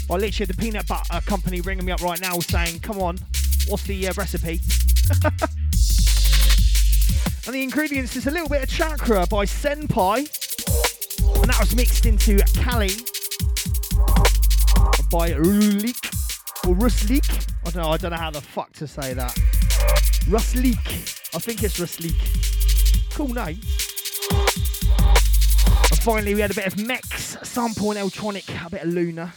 Well, 0.08 0.20
literally, 0.20 0.46
the 0.46 0.54
peanut 0.56 0.86
butter 0.86 1.20
company 1.26 1.60
ringing 1.60 1.84
me 1.84 1.90
up 1.90 2.02
right 2.02 2.20
now 2.20 2.38
saying, 2.38 2.78
come 2.80 3.00
on, 3.00 3.18
what's 3.66 3.82
the 3.82 4.06
uh, 4.06 4.12
recipe? 4.16 4.60
and 7.46 7.52
the 7.52 7.64
ingredients 7.64 8.14
is 8.14 8.28
a 8.28 8.30
little 8.30 8.48
bit 8.48 8.62
of 8.62 8.68
chakra 8.68 9.26
by 9.26 9.44
Senpai. 9.44 10.18
And 11.42 11.50
that 11.50 11.58
was 11.58 11.74
mixed 11.74 12.06
into 12.06 12.38
Kali 12.62 12.90
by 15.10 15.32
Rulik 15.32 15.98
or 16.68 16.76
Ruslik. 16.76 17.53
I 17.66 17.70
don't 17.70 17.82
know, 17.82 17.90
I 17.90 17.96
don't 17.96 18.10
know 18.10 18.16
how 18.16 18.30
the 18.30 18.40
fuck 18.40 18.72
to 18.74 18.86
say 18.86 19.14
that. 19.14 19.34
Ruslik. 20.28 21.34
I 21.34 21.38
think 21.38 21.62
it's 21.62 21.78
Ruslik. 21.80 22.14
Cool 23.14 23.28
name. 23.28 23.58
And 25.90 25.98
finally 26.00 26.34
we 26.34 26.40
had 26.40 26.50
a 26.50 26.54
bit 26.54 26.66
of 26.66 26.78
Mex 26.78 27.36
sample 27.42 27.90
and 27.90 28.00
Electronic, 28.00 28.44
a 28.64 28.70
bit 28.70 28.82
of 28.82 28.88
Luna. 28.88 29.32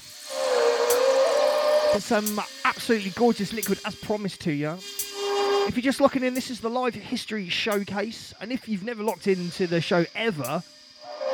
But 1.94 2.02
some 2.02 2.42
absolutely 2.66 3.12
gorgeous 3.12 3.54
liquid 3.54 3.80
as 3.86 3.96
promised 3.96 4.42
to 4.42 4.52
you. 4.52 4.78
If 5.68 5.76
you're 5.76 5.84
just 5.84 6.02
locking 6.02 6.24
in, 6.24 6.34
this 6.34 6.50
is 6.50 6.60
the 6.60 6.70
live 6.70 6.96
history 6.96 7.50
showcase. 7.50 8.34
And 8.42 8.52
if 8.52 8.68
you've 8.68 8.84
never 8.84 9.04
locked 9.04 9.28
into 9.28 9.68
the 9.68 9.82
show 9.82 10.06
ever, 10.16 10.64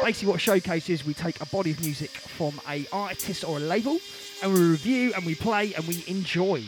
basically 0.04 0.30
what 0.30 0.42
showcase 0.42 0.90
is 0.90 1.06
we 1.06 1.14
take 1.14 1.40
a 1.40 1.46
body 1.46 1.72
of 1.72 1.80
music 1.80 2.10
from 2.10 2.60
a 2.68 2.86
artist 2.92 3.46
or 3.46 3.56
a 3.56 3.60
label 3.62 3.98
and 4.42 4.54
we 4.54 4.60
review 4.60 5.14
and 5.16 5.26
we 5.26 5.34
play 5.34 5.74
and 5.76 5.88
we 5.88 6.04
enjoy. 6.08 6.62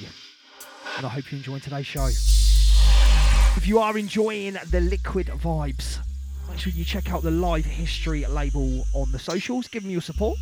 And 0.96 1.06
I 1.06 1.10
hope 1.10 1.30
you're 1.30 1.40
enjoying 1.40 1.60
today's 1.60 1.86
show. 1.86 2.06
If 3.58 3.68
you 3.68 3.80
are 3.80 3.98
enjoying 3.98 4.56
the 4.72 4.80
liquid 4.80 5.28
vibes, 5.28 5.98
make 6.50 6.60
sure 6.60 6.72
you 6.72 6.86
check 6.86 7.12
out 7.12 7.24
the 7.24 7.32
live 7.32 7.66
history 7.66 8.26
label 8.26 8.86
on 8.94 9.12
the 9.12 9.20
socials. 9.20 9.68
Give 9.68 9.84
them 9.84 9.92
your 9.92 10.02
support. 10.02 10.38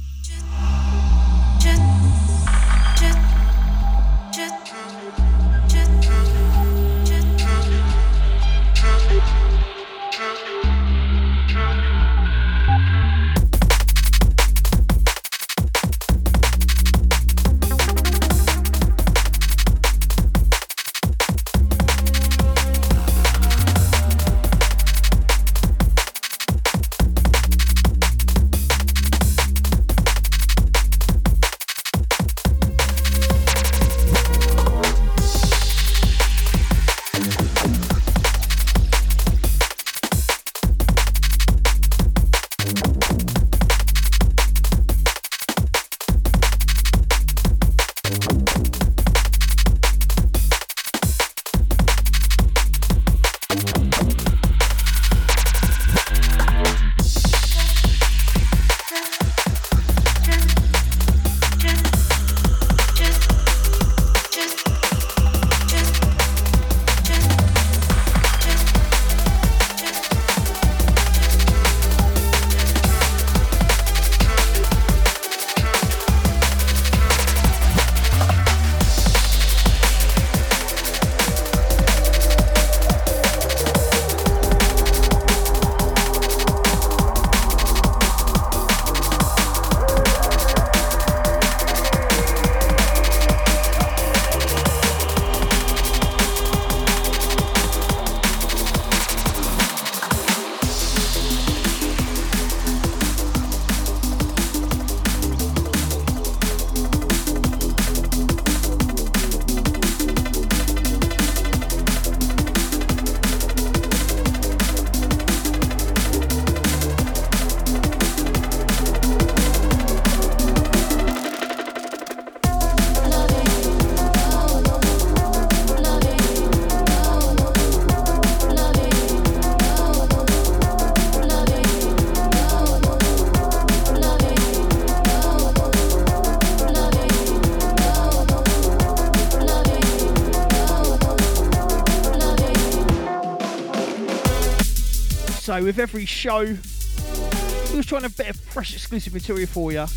With 145.62 145.78
every 145.78 146.06
show, 146.06 146.40
we 146.42 147.78
was 147.78 147.86
trying 147.86 148.06
a 148.06 148.10
bit 148.10 148.28
of 148.28 148.36
fresh 148.38 148.74
exclusive 148.74 149.14
material 149.14 149.48
for 149.48 149.72
you. 149.72 149.80
And 149.80 149.88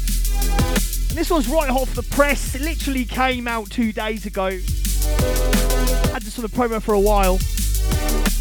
this 1.19 1.31
one's 1.31 1.49
right 1.49 1.71
off 1.71 1.95
the 1.95 2.03
press. 2.03 2.55
It 2.55 2.61
literally 2.61 3.07
came 3.07 3.49
out 3.49 3.71
two 3.71 3.91
days 3.91 4.27
ago. 4.27 4.51
Had 6.13 6.23
this 6.23 6.39
on 6.39 6.43
the 6.43 6.51
promo 6.51 6.81
for 6.83 6.93
a 6.93 7.01
while. 7.01 7.35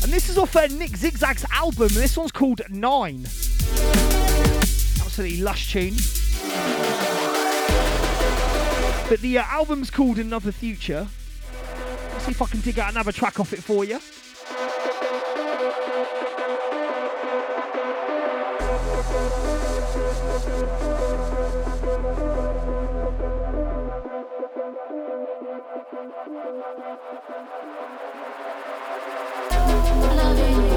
And 0.04 0.12
this 0.12 0.30
is 0.30 0.38
off 0.38 0.56
uh, 0.56 0.68
Nick 0.68 0.92
Zigzag's 0.92 1.46
album, 1.52 1.88
and 1.88 1.96
this 1.96 2.18
one's 2.18 2.34
called 2.34 2.62
Nine. 2.70 3.24
Absolutely 5.02 5.38
lush 5.38 5.72
tune. 5.72 5.96
But 9.10 9.22
the 9.22 9.38
uh, 9.38 9.44
album's 9.44 9.90
called 9.90 10.20
Another 10.20 10.52
Future. 10.52 11.08
Let's 12.12 12.26
see 12.26 12.32
if 12.32 12.42
I 12.42 12.46
can 12.48 12.60
dig 12.60 12.78
out 12.78 12.92
another 12.92 13.14
track 13.14 13.40
off 13.40 13.54
it 13.54 13.64
for 13.64 13.86
you. 13.86 14.00
Loving 30.16 30.66
you. 30.70 30.75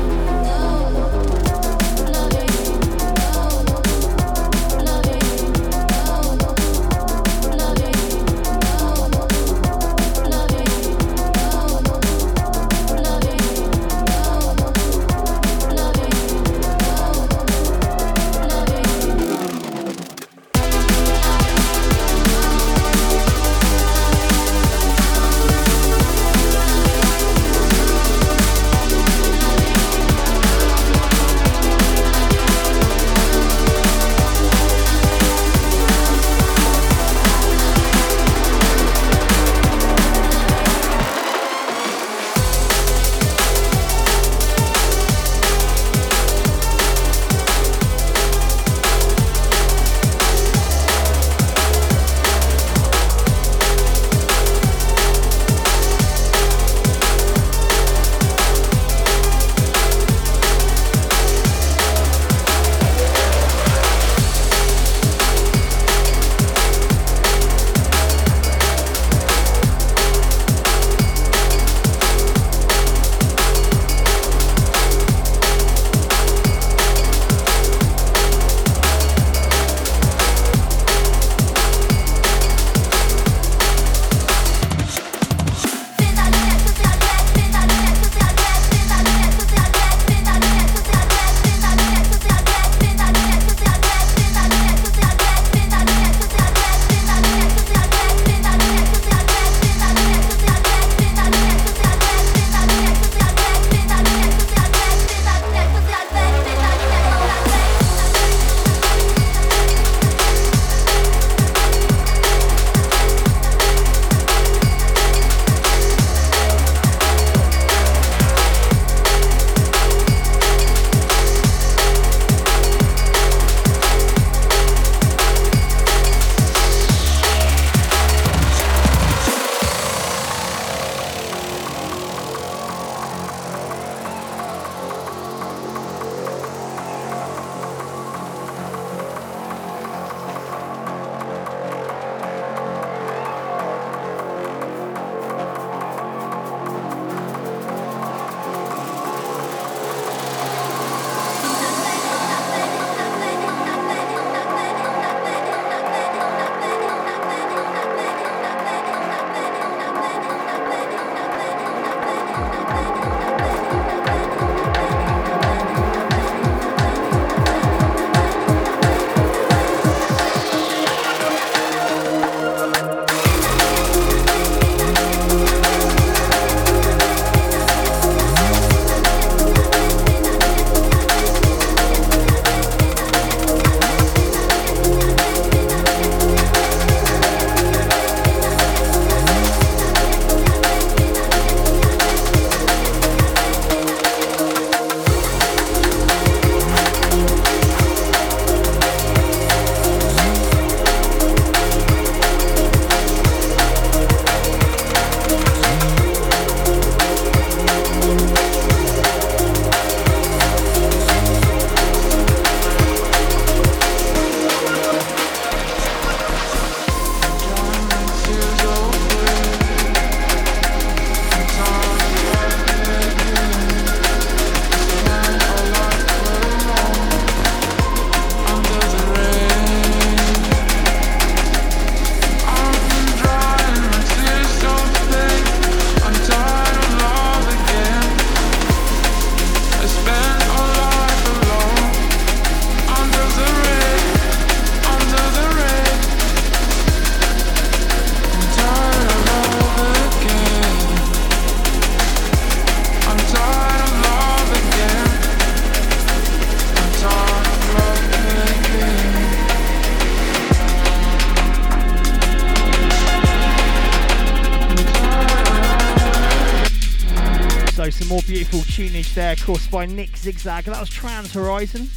Beautiful 268.45 268.61
tunage 268.61 269.15
there, 269.15 269.33
of 269.33 269.45
course, 269.45 269.67
by 269.67 269.85
Nick 269.85 270.17
Zigzag. 270.17 270.67
That 270.67 270.79
was 270.79 270.89
Trans 270.89 271.35
Horizon. 271.35 271.89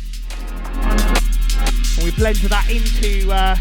And 0.73 2.03
we 2.03 2.09
blended 2.09 2.49
that 2.49 2.67
into 2.67 3.31
uh, 3.31 3.55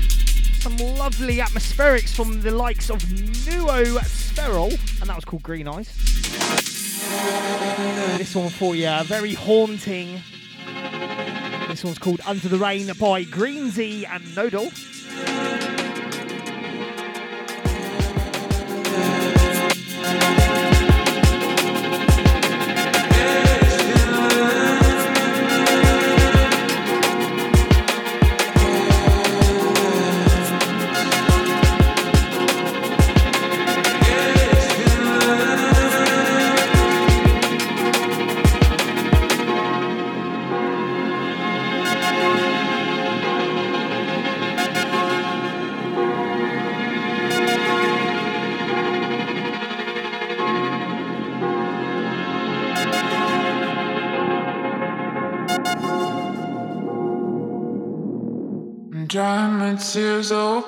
some 0.60 0.78
lovely 0.78 1.40
atmospherics 1.40 2.16
from 2.16 2.40
the 2.40 2.50
likes 2.50 2.88
of 2.88 3.00
Nuo 3.00 4.02
Spherical, 4.06 4.70
and 5.00 5.10
that 5.10 5.14
was 5.14 5.26
called 5.26 5.42
Green 5.42 5.68
Eyes. 5.68 5.94
This 8.16 8.34
one 8.34 8.48
for 8.48 8.74
you, 8.74 9.04
very 9.04 9.34
haunting. 9.34 10.18
This 11.68 11.84
one's 11.84 11.98
called 11.98 12.22
Under 12.24 12.48
the 12.48 12.56
Rain 12.56 12.86
by 12.98 13.24
Greensy 13.24 14.08
and 14.08 14.24
Nodal. 14.34 14.70
Tears 59.92 60.30
open 60.30 60.59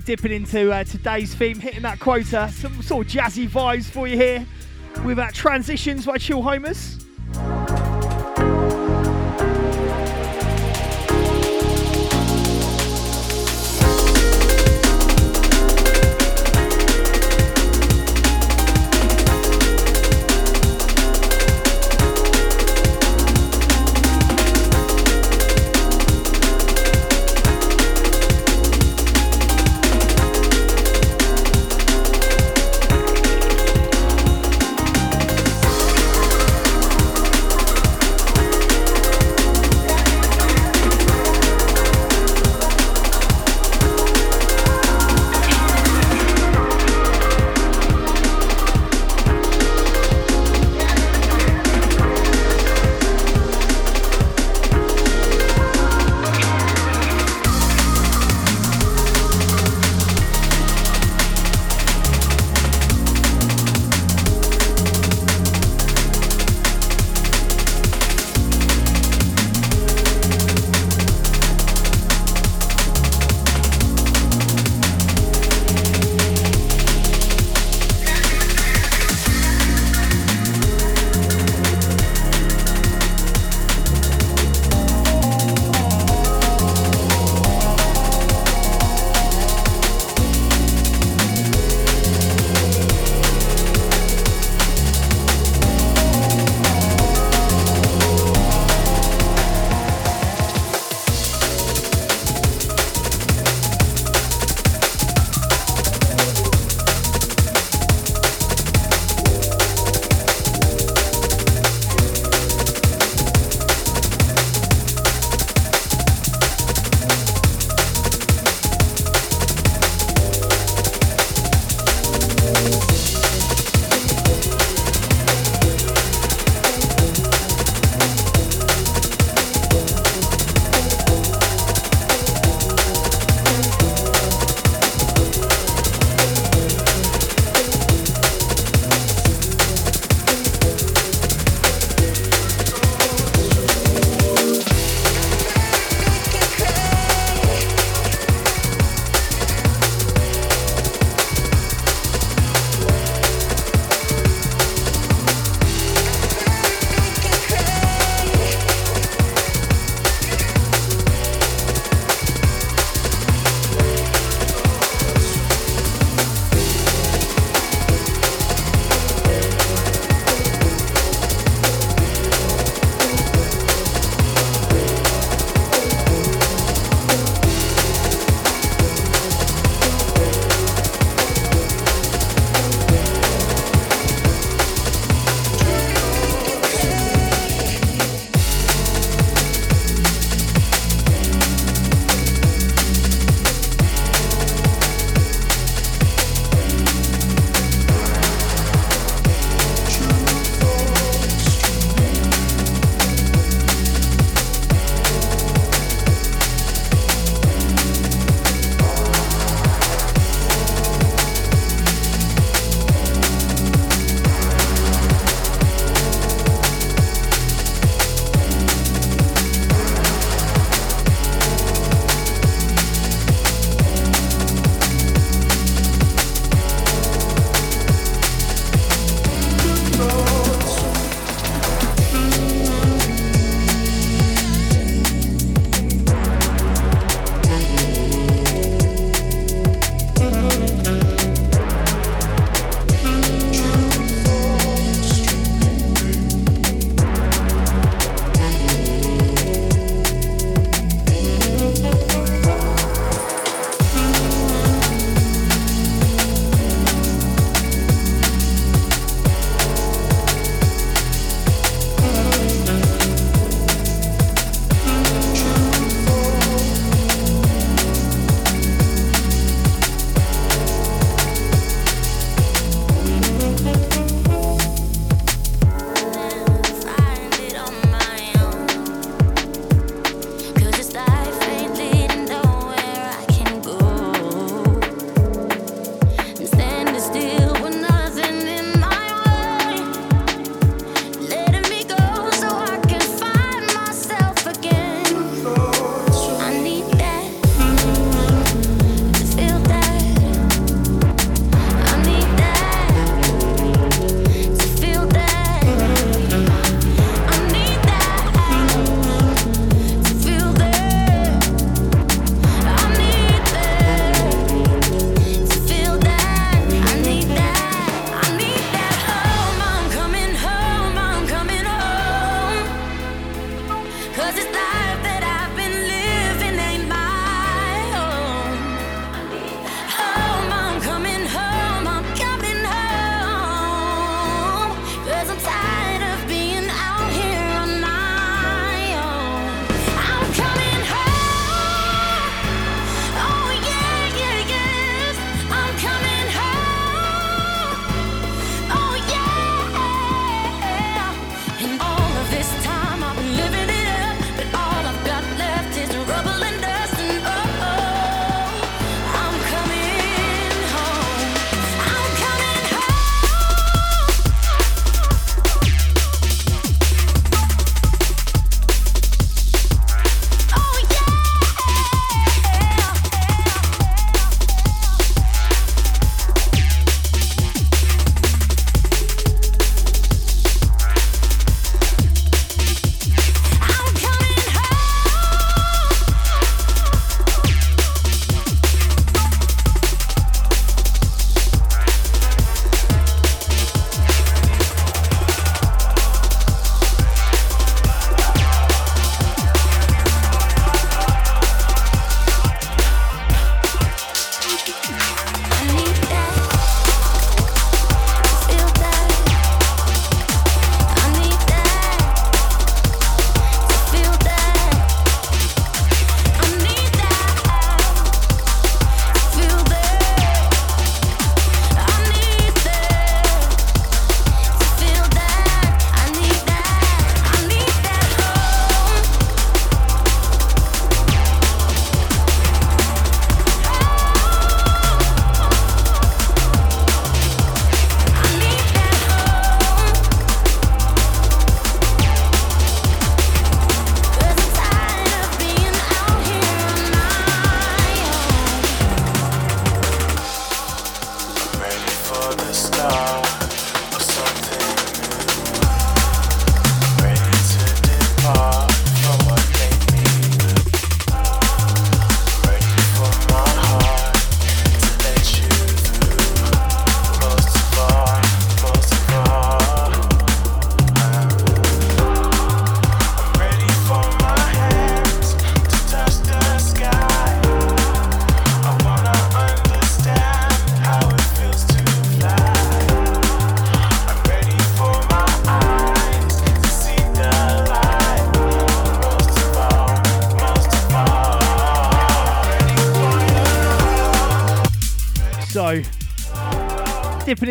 Dipping 0.00 0.32
into 0.32 0.72
uh, 0.72 0.82
today's 0.84 1.34
theme, 1.34 1.60
hitting 1.60 1.82
that 1.82 2.00
quota, 2.00 2.50
some 2.52 2.82
sort 2.82 3.06
of 3.06 3.12
jazzy 3.12 3.48
vibes 3.48 3.84
for 3.84 4.08
you 4.08 4.16
here 4.16 4.46
with 5.04 5.18
uh, 5.18 5.30
Transitions 5.32 6.06
by 6.06 6.18
Chill 6.18 6.42
Homers. 6.42 6.93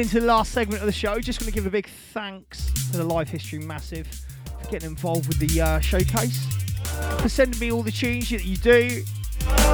Into 0.04 0.20
the 0.20 0.26
last 0.26 0.52
segment 0.52 0.82
of 0.82 0.86
the 0.86 0.92
show, 0.92 1.18
just 1.22 1.40
going 1.40 1.50
to 1.50 1.56
give 1.56 1.66
a 1.66 1.70
big 1.70 1.88
thanks 1.88 2.66
to 2.92 2.98
the 2.98 3.04
Live 3.06 3.30
History 3.30 3.60
Massive 3.60 4.06
for 4.62 4.70
getting 4.70 4.90
involved 4.90 5.30
with 5.30 5.40
the 5.40 5.62
uh, 5.62 5.80
showcase, 5.80 6.46
for 7.22 7.30
sending 7.30 7.58
me 7.58 7.72
all 7.72 7.84
the 7.84 7.92
tunes 7.92 8.30
that 8.32 8.44
you 8.44 8.58
do. 8.58 9.02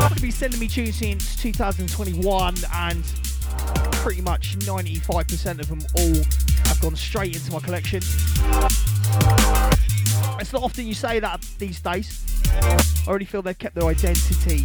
You've 0.09 0.21
been 0.21 0.31
sending 0.31 0.59
me 0.59 0.67
tunes 0.67 0.97
since 0.97 1.35
2021, 1.37 2.55
and 2.75 3.03
pretty 3.93 4.21
much 4.21 4.59
95% 4.59 5.61
of 5.61 5.67
them 5.67 5.79
all 5.97 6.13
have 6.67 6.79
gone 6.79 6.95
straight 6.95 7.35
into 7.35 7.51
my 7.51 7.59
collection. 7.59 8.03
It's 10.39 10.53
not 10.53 10.61
often 10.61 10.85
you 10.85 10.93
say 10.93 11.19
that 11.19 11.41
these 11.57 11.79
days. 11.79 12.39
I 12.53 13.05
already 13.07 13.25
feel 13.25 13.41
they've 13.41 13.57
kept 13.57 13.73
their 13.73 13.85
identity. 13.85 14.63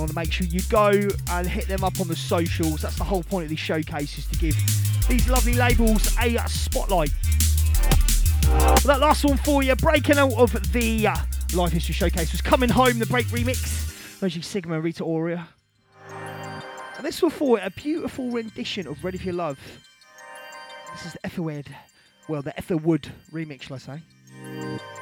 Want 0.00 0.14
make 0.14 0.32
sure 0.32 0.46
you 0.46 0.62
go 0.70 0.92
and 1.30 1.46
hit 1.46 1.68
them 1.68 1.84
up 1.84 2.00
on 2.00 2.08
the 2.08 2.16
socials. 2.16 2.80
That's 2.80 2.96
the 2.96 3.04
whole 3.04 3.22
point 3.22 3.44
of 3.44 3.50
these 3.50 3.58
showcases 3.58 4.24
to 4.28 4.38
give 4.38 4.56
these 5.08 5.28
lovely 5.28 5.52
labels 5.52 6.16
a 6.18 6.38
spotlight. 6.48 7.10
Well, 8.44 8.76
that 8.84 9.00
last 9.00 9.24
one 9.24 9.36
for 9.36 9.62
you, 9.62 9.76
breaking 9.76 10.16
out 10.16 10.32
of 10.32 10.72
the 10.72 11.06
uh, 11.06 11.16
Live 11.52 11.72
History 11.72 11.92
Showcase, 11.92 12.32
was 12.32 12.40
Coming 12.40 12.70
Home, 12.70 12.98
the 12.98 13.04
Break 13.04 13.26
remix, 13.26 14.22
Reggie 14.22 14.40
Sigma 14.40 14.80
Rita 14.80 15.04
Ora. 15.04 15.46
And 16.96 17.04
this 17.04 17.20
was 17.20 17.34
for 17.34 17.58
a 17.58 17.68
beautiful 17.68 18.30
rendition 18.30 18.86
of 18.86 19.04
Ready 19.04 19.18
for 19.18 19.24
Your 19.24 19.34
Love. 19.34 19.58
This 20.92 21.04
is 21.04 21.12
the 21.12 21.26
Ethelwood, 21.26 21.66
well, 22.26 22.40
the 22.40 22.54
Etherwood 22.56 23.06
remix, 23.30 23.62
shall 23.64 23.76
I 23.76 23.78
say. 23.78 24.99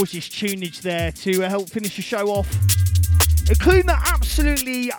Gorgeous 0.00 0.30
tunage 0.30 0.80
there 0.80 1.12
to 1.12 1.44
uh, 1.44 1.48
help 1.50 1.68
finish 1.68 1.96
the 1.96 2.00
show 2.00 2.28
off, 2.28 2.50
including 3.50 3.84
that 3.84 4.00
absolutely 4.14 4.90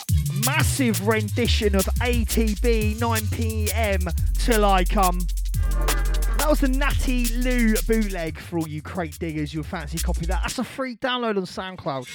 massive 0.45 1.07
rendition 1.07 1.75
of 1.75 1.85
ATB 2.01 2.99
9 2.99 3.21
pm 3.31 4.01
Till 4.35 4.63
I 4.63 4.83
Come. 4.85 5.17
That 6.37 6.45
was 6.47 6.59
the 6.59 6.67
Natty 6.67 7.25
Lou 7.37 7.73
bootleg 7.87 8.37
for 8.37 8.59
all 8.59 8.67
you 8.67 8.83
crate 8.83 9.17
diggers 9.17 9.51
who 9.51 9.63
fancy 9.63 9.97
copy 9.97 10.27
that. 10.27 10.41
That's 10.43 10.59
a 10.59 10.63
free 10.63 10.97
download 10.97 11.35
on 11.35 11.45
SoundCloud. 11.47 12.07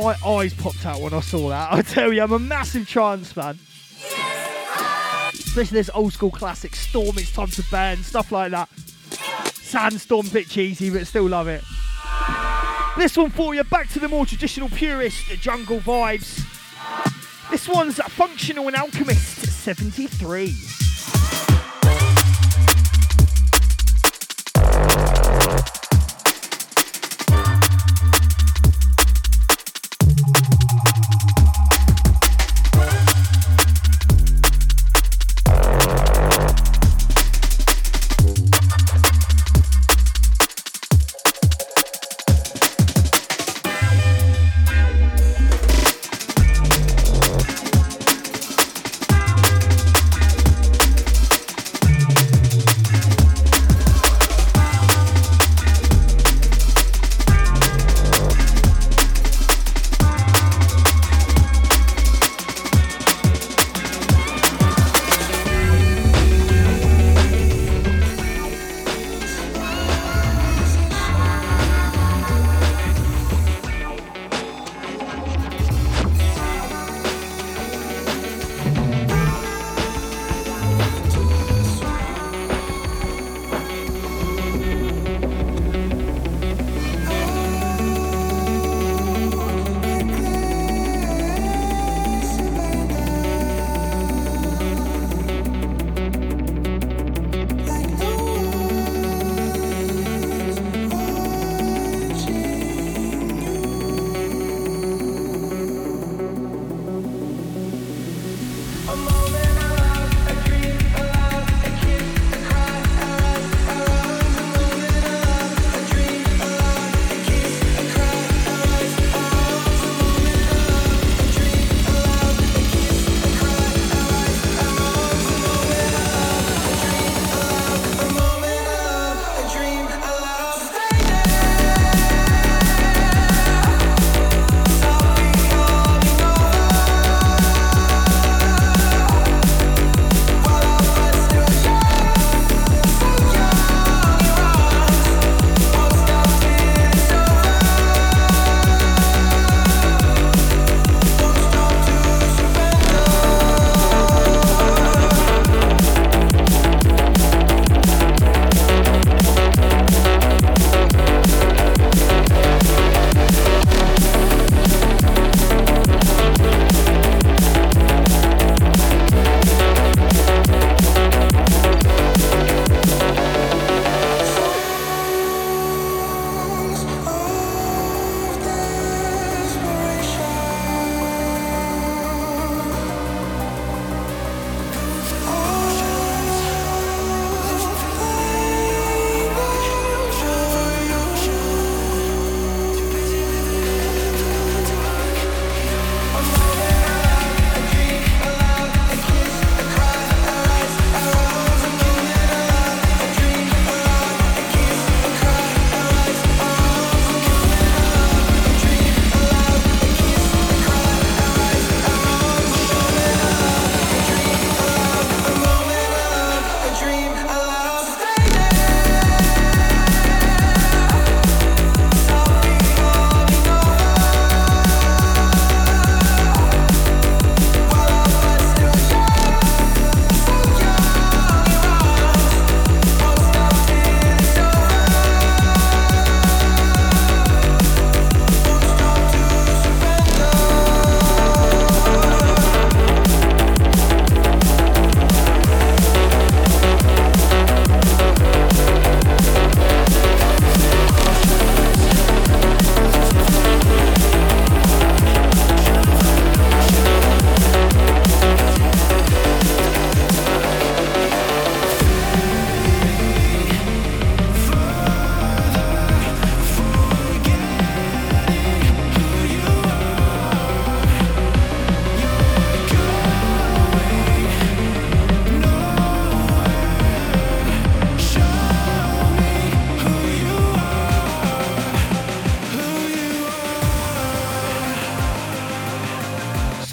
My 0.00 0.16
eyes 0.28 0.52
popped 0.52 0.84
out 0.84 1.00
when 1.00 1.14
I 1.14 1.20
saw 1.20 1.50
that. 1.50 1.72
I 1.72 1.82
tell 1.82 2.12
you, 2.12 2.24
I'm 2.24 2.32
a 2.32 2.40
massive 2.40 2.88
trance 2.88 3.30
fan. 3.30 3.56
Especially 5.32 5.78
this 5.78 5.90
old 5.94 6.12
school 6.12 6.32
classic 6.32 6.74
Storm, 6.74 7.18
It's 7.18 7.32
Time 7.32 7.50
to 7.50 7.62
Burn, 7.70 7.98
stuff 8.02 8.32
like 8.32 8.50
that. 8.50 8.68
Sandstorm, 9.70 10.26
bit 10.30 10.48
cheesy, 10.48 10.90
but 10.90 11.06
still 11.06 11.28
love 11.28 11.46
it. 11.46 11.62
This 12.98 13.16
one 13.16 13.30
for 13.30 13.54
you, 13.54 13.62
back 13.62 13.88
to 13.90 14.00
the 14.00 14.08
more 14.08 14.26
traditional 14.26 14.68
purist 14.68 15.28
jungle 15.40 15.78
vibes. 15.78 16.42
This 17.52 17.68
one's 17.68 17.98
Functional 17.98 18.66
and 18.66 18.74
Alchemist 18.74 19.46
73. 19.46 20.79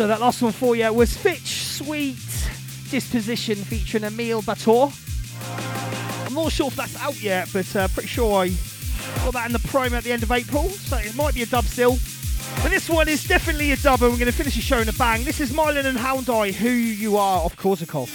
That 0.07 0.21
last 0.21 0.41
one 0.41 0.53
for 0.53 0.73
you 0.73 0.91
was 0.93 1.17
Fitch 1.17 1.65
Sweet 1.65 2.15
Disposition 2.89 3.55
featuring 3.57 4.05
Emile 4.05 4.41
Bator. 4.41 4.89
I'm 6.25 6.33
not 6.33 6.49
sure 6.53 6.67
if 6.67 6.77
that's 6.77 6.95
out 7.01 7.21
yet, 7.21 7.49
but 7.51 7.75
uh, 7.75 7.89
pretty 7.89 8.07
sure 8.07 8.45
I 8.45 8.47
got 9.25 9.33
that 9.33 9.47
in 9.47 9.51
the 9.51 9.59
promo 9.59 9.97
at 9.97 10.05
the 10.05 10.13
end 10.13 10.23
of 10.23 10.31
April, 10.31 10.69
so 10.69 10.95
it 10.95 11.13
might 11.15 11.33
be 11.33 11.43
a 11.43 11.45
dub 11.45 11.65
still. 11.65 11.97
But 12.63 12.71
this 12.71 12.89
one 12.89 13.09
is 13.09 13.25
definitely 13.25 13.73
a 13.73 13.75
dub, 13.75 14.01
and 14.01 14.11
we're 14.11 14.17
going 14.17 14.31
to 14.31 14.37
finish 14.37 14.55
the 14.55 14.61
show 14.61 14.79
in 14.79 14.87
a 14.87 14.93
bang. 14.93 15.25
This 15.25 15.41
is 15.41 15.51
Mylan 15.51 15.85
and 15.85 15.97
Hound 15.97 16.29
Eye, 16.29 16.51
Who 16.51 16.69
You 16.69 17.17
Are 17.17 17.41
of 17.41 17.57
Korsakov. 17.57 18.07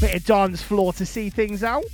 Bit 0.00 0.14
of 0.14 0.24
dance 0.24 0.62
floor 0.62 0.92
to 0.92 1.04
see 1.04 1.28
things 1.28 1.64
out. 1.64 1.84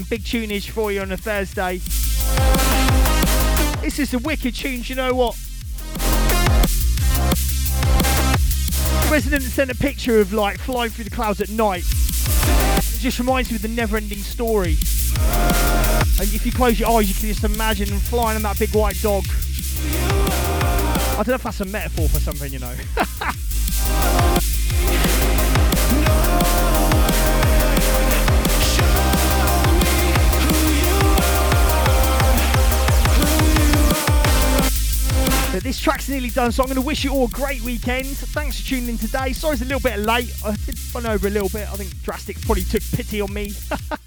Some 0.00 0.08
big 0.08 0.22
tunage 0.22 0.70
for 0.70 0.90
you 0.90 1.00
on 1.00 1.12
a 1.12 1.16
Thursday. 1.16 1.78
This 3.82 3.98
is 3.98 4.14
a 4.14 4.18
wicked 4.18 4.54
tune, 4.54 4.82
you 4.84 4.94
know 4.94 5.12
what? 5.12 5.36
Resident 9.10 9.42
sent 9.42 9.70
a 9.70 9.74
picture 9.74 10.20
of 10.20 10.32
like 10.32 10.58
flying 10.58 10.90
through 10.90 11.04
the 11.04 11.10
clouds 11.10 11.40
at 11.40 11.50
night. 11.50 11.82
It 11.82 13.00
just 13.00 13.18
reminds 13.18 13.50
me 13.50 13.56
of 13.56 13.62
the 13.62 13.68
never 13.68 13.96
ending 13.96 14.18
story. 14.18 14.76
And 16.18 16.32
if 16.32 16.46
you 16.46 16.52
close 16.52 16.78
your 16.78 16.90
eyes, 16.90 17.08
you 17.08 17.14
can 17.14 17.28
just 17.28 17.44
imagine 17.44 17.88
flying 17.88 18.36
on 18.36 18.42
that 18.42 18.58
big 18.58 18.74
white 18.74 19.00
dog. 19.02 19.24
I 21.12 21.14
don't 21.16 21.28
know 21.28 21.34
if 21.34 21.42
that's 21.42 21.60
a 21.60 21.66
metaphor 21.66 22.08
for 22.08 22.20
something, 22.20 22.52
you 22.52 22.60
know. 22.60 22.74
this 35.70 35.78
track's 35.78 36.08
nearly 36.08 36.30
done, 36.30 36.50
so 36.50 36.64
I'm 36.64 36.66
going 36.66 36.80
to 36.80 36.84
wish 36.84 37.04
you 37.04 37.12
all 37.12 37.26
a 37.26 37.28
great 37.28 37.62
weekend. 37.62 38.08
Thanks 38.08 38.60
for 38.60 38.66
tuning 38.66 38.88
in 38.88 38.98
today. 38.98 39.32
Sorry 39.32 39.52
it's 39.52 39.62
a 39.62 39.64
little 39.64 39.78
bit 39.78 40.00
late. 40.00 40.34
I 40.44 40.56
did 40.66 40.76
run 40.92 41.06
over 41.06 41.28
a 41.28 41.30
little 41.30 41.48
bit. 41.48 41.68
I 41.70 41.76
think 41.76 41.96
Drastic 42.02 42.40
probably 42.40 42.64
took 42.64 42.82
pity 42.90 43.20
on 43.20 43.32
me. 43.32 43.52
but 43.70 44.00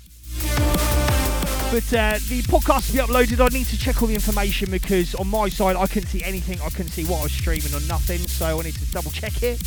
uh, 1.93 2.19
the 2.27 2.43
podcast 2.49 2.91
will 2.91 3.07
be 3.07 3.13
uploaded. 3.13 3.39
I 3.39 3.47
need 3.57 3.67
to 3.67 3.77
check 3.77 4.01
all 4.01 4.09
the 4.09 4.13
information 4.13 4.71
because 4.71 5.15
on 5.15 5.29
my 5.29 5.47
side 5.47 5.77
I 5.77 5.87
couldn't 5.87 6.09
see 6.09 6.21
anything. 6.21 6.59
I 6.59 6.67
couldn't 6.67 6.91
see 6.91 7.05
what 7.05 7.21
I 7.21 7.23
was 7.23 7.31
streaming 7.31 7.73
or 7.73 7.79
nothing, 7.87 8.19
so 8.19 8.59
I 8.59 8.63
need 8.63 8.75
to 8.75 8.91
double 8.91 9.11
check 9.11 9.41
it. 9.41 9.57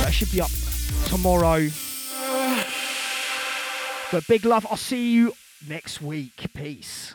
That 0.00 0.14
should 0.14 0.32
be 0.32 0.40
up 0.40 0.52
tomorrow. 1.04 1.68
But 4.10 4.26
big 4.26 4.46
love. 4.46 4.66
I'll 4.70 4.78
see 4.78 5.12
you 5.12 5.34
next 5.68 6.00
week. 6.00 6.46
Peace. 6.54 7.14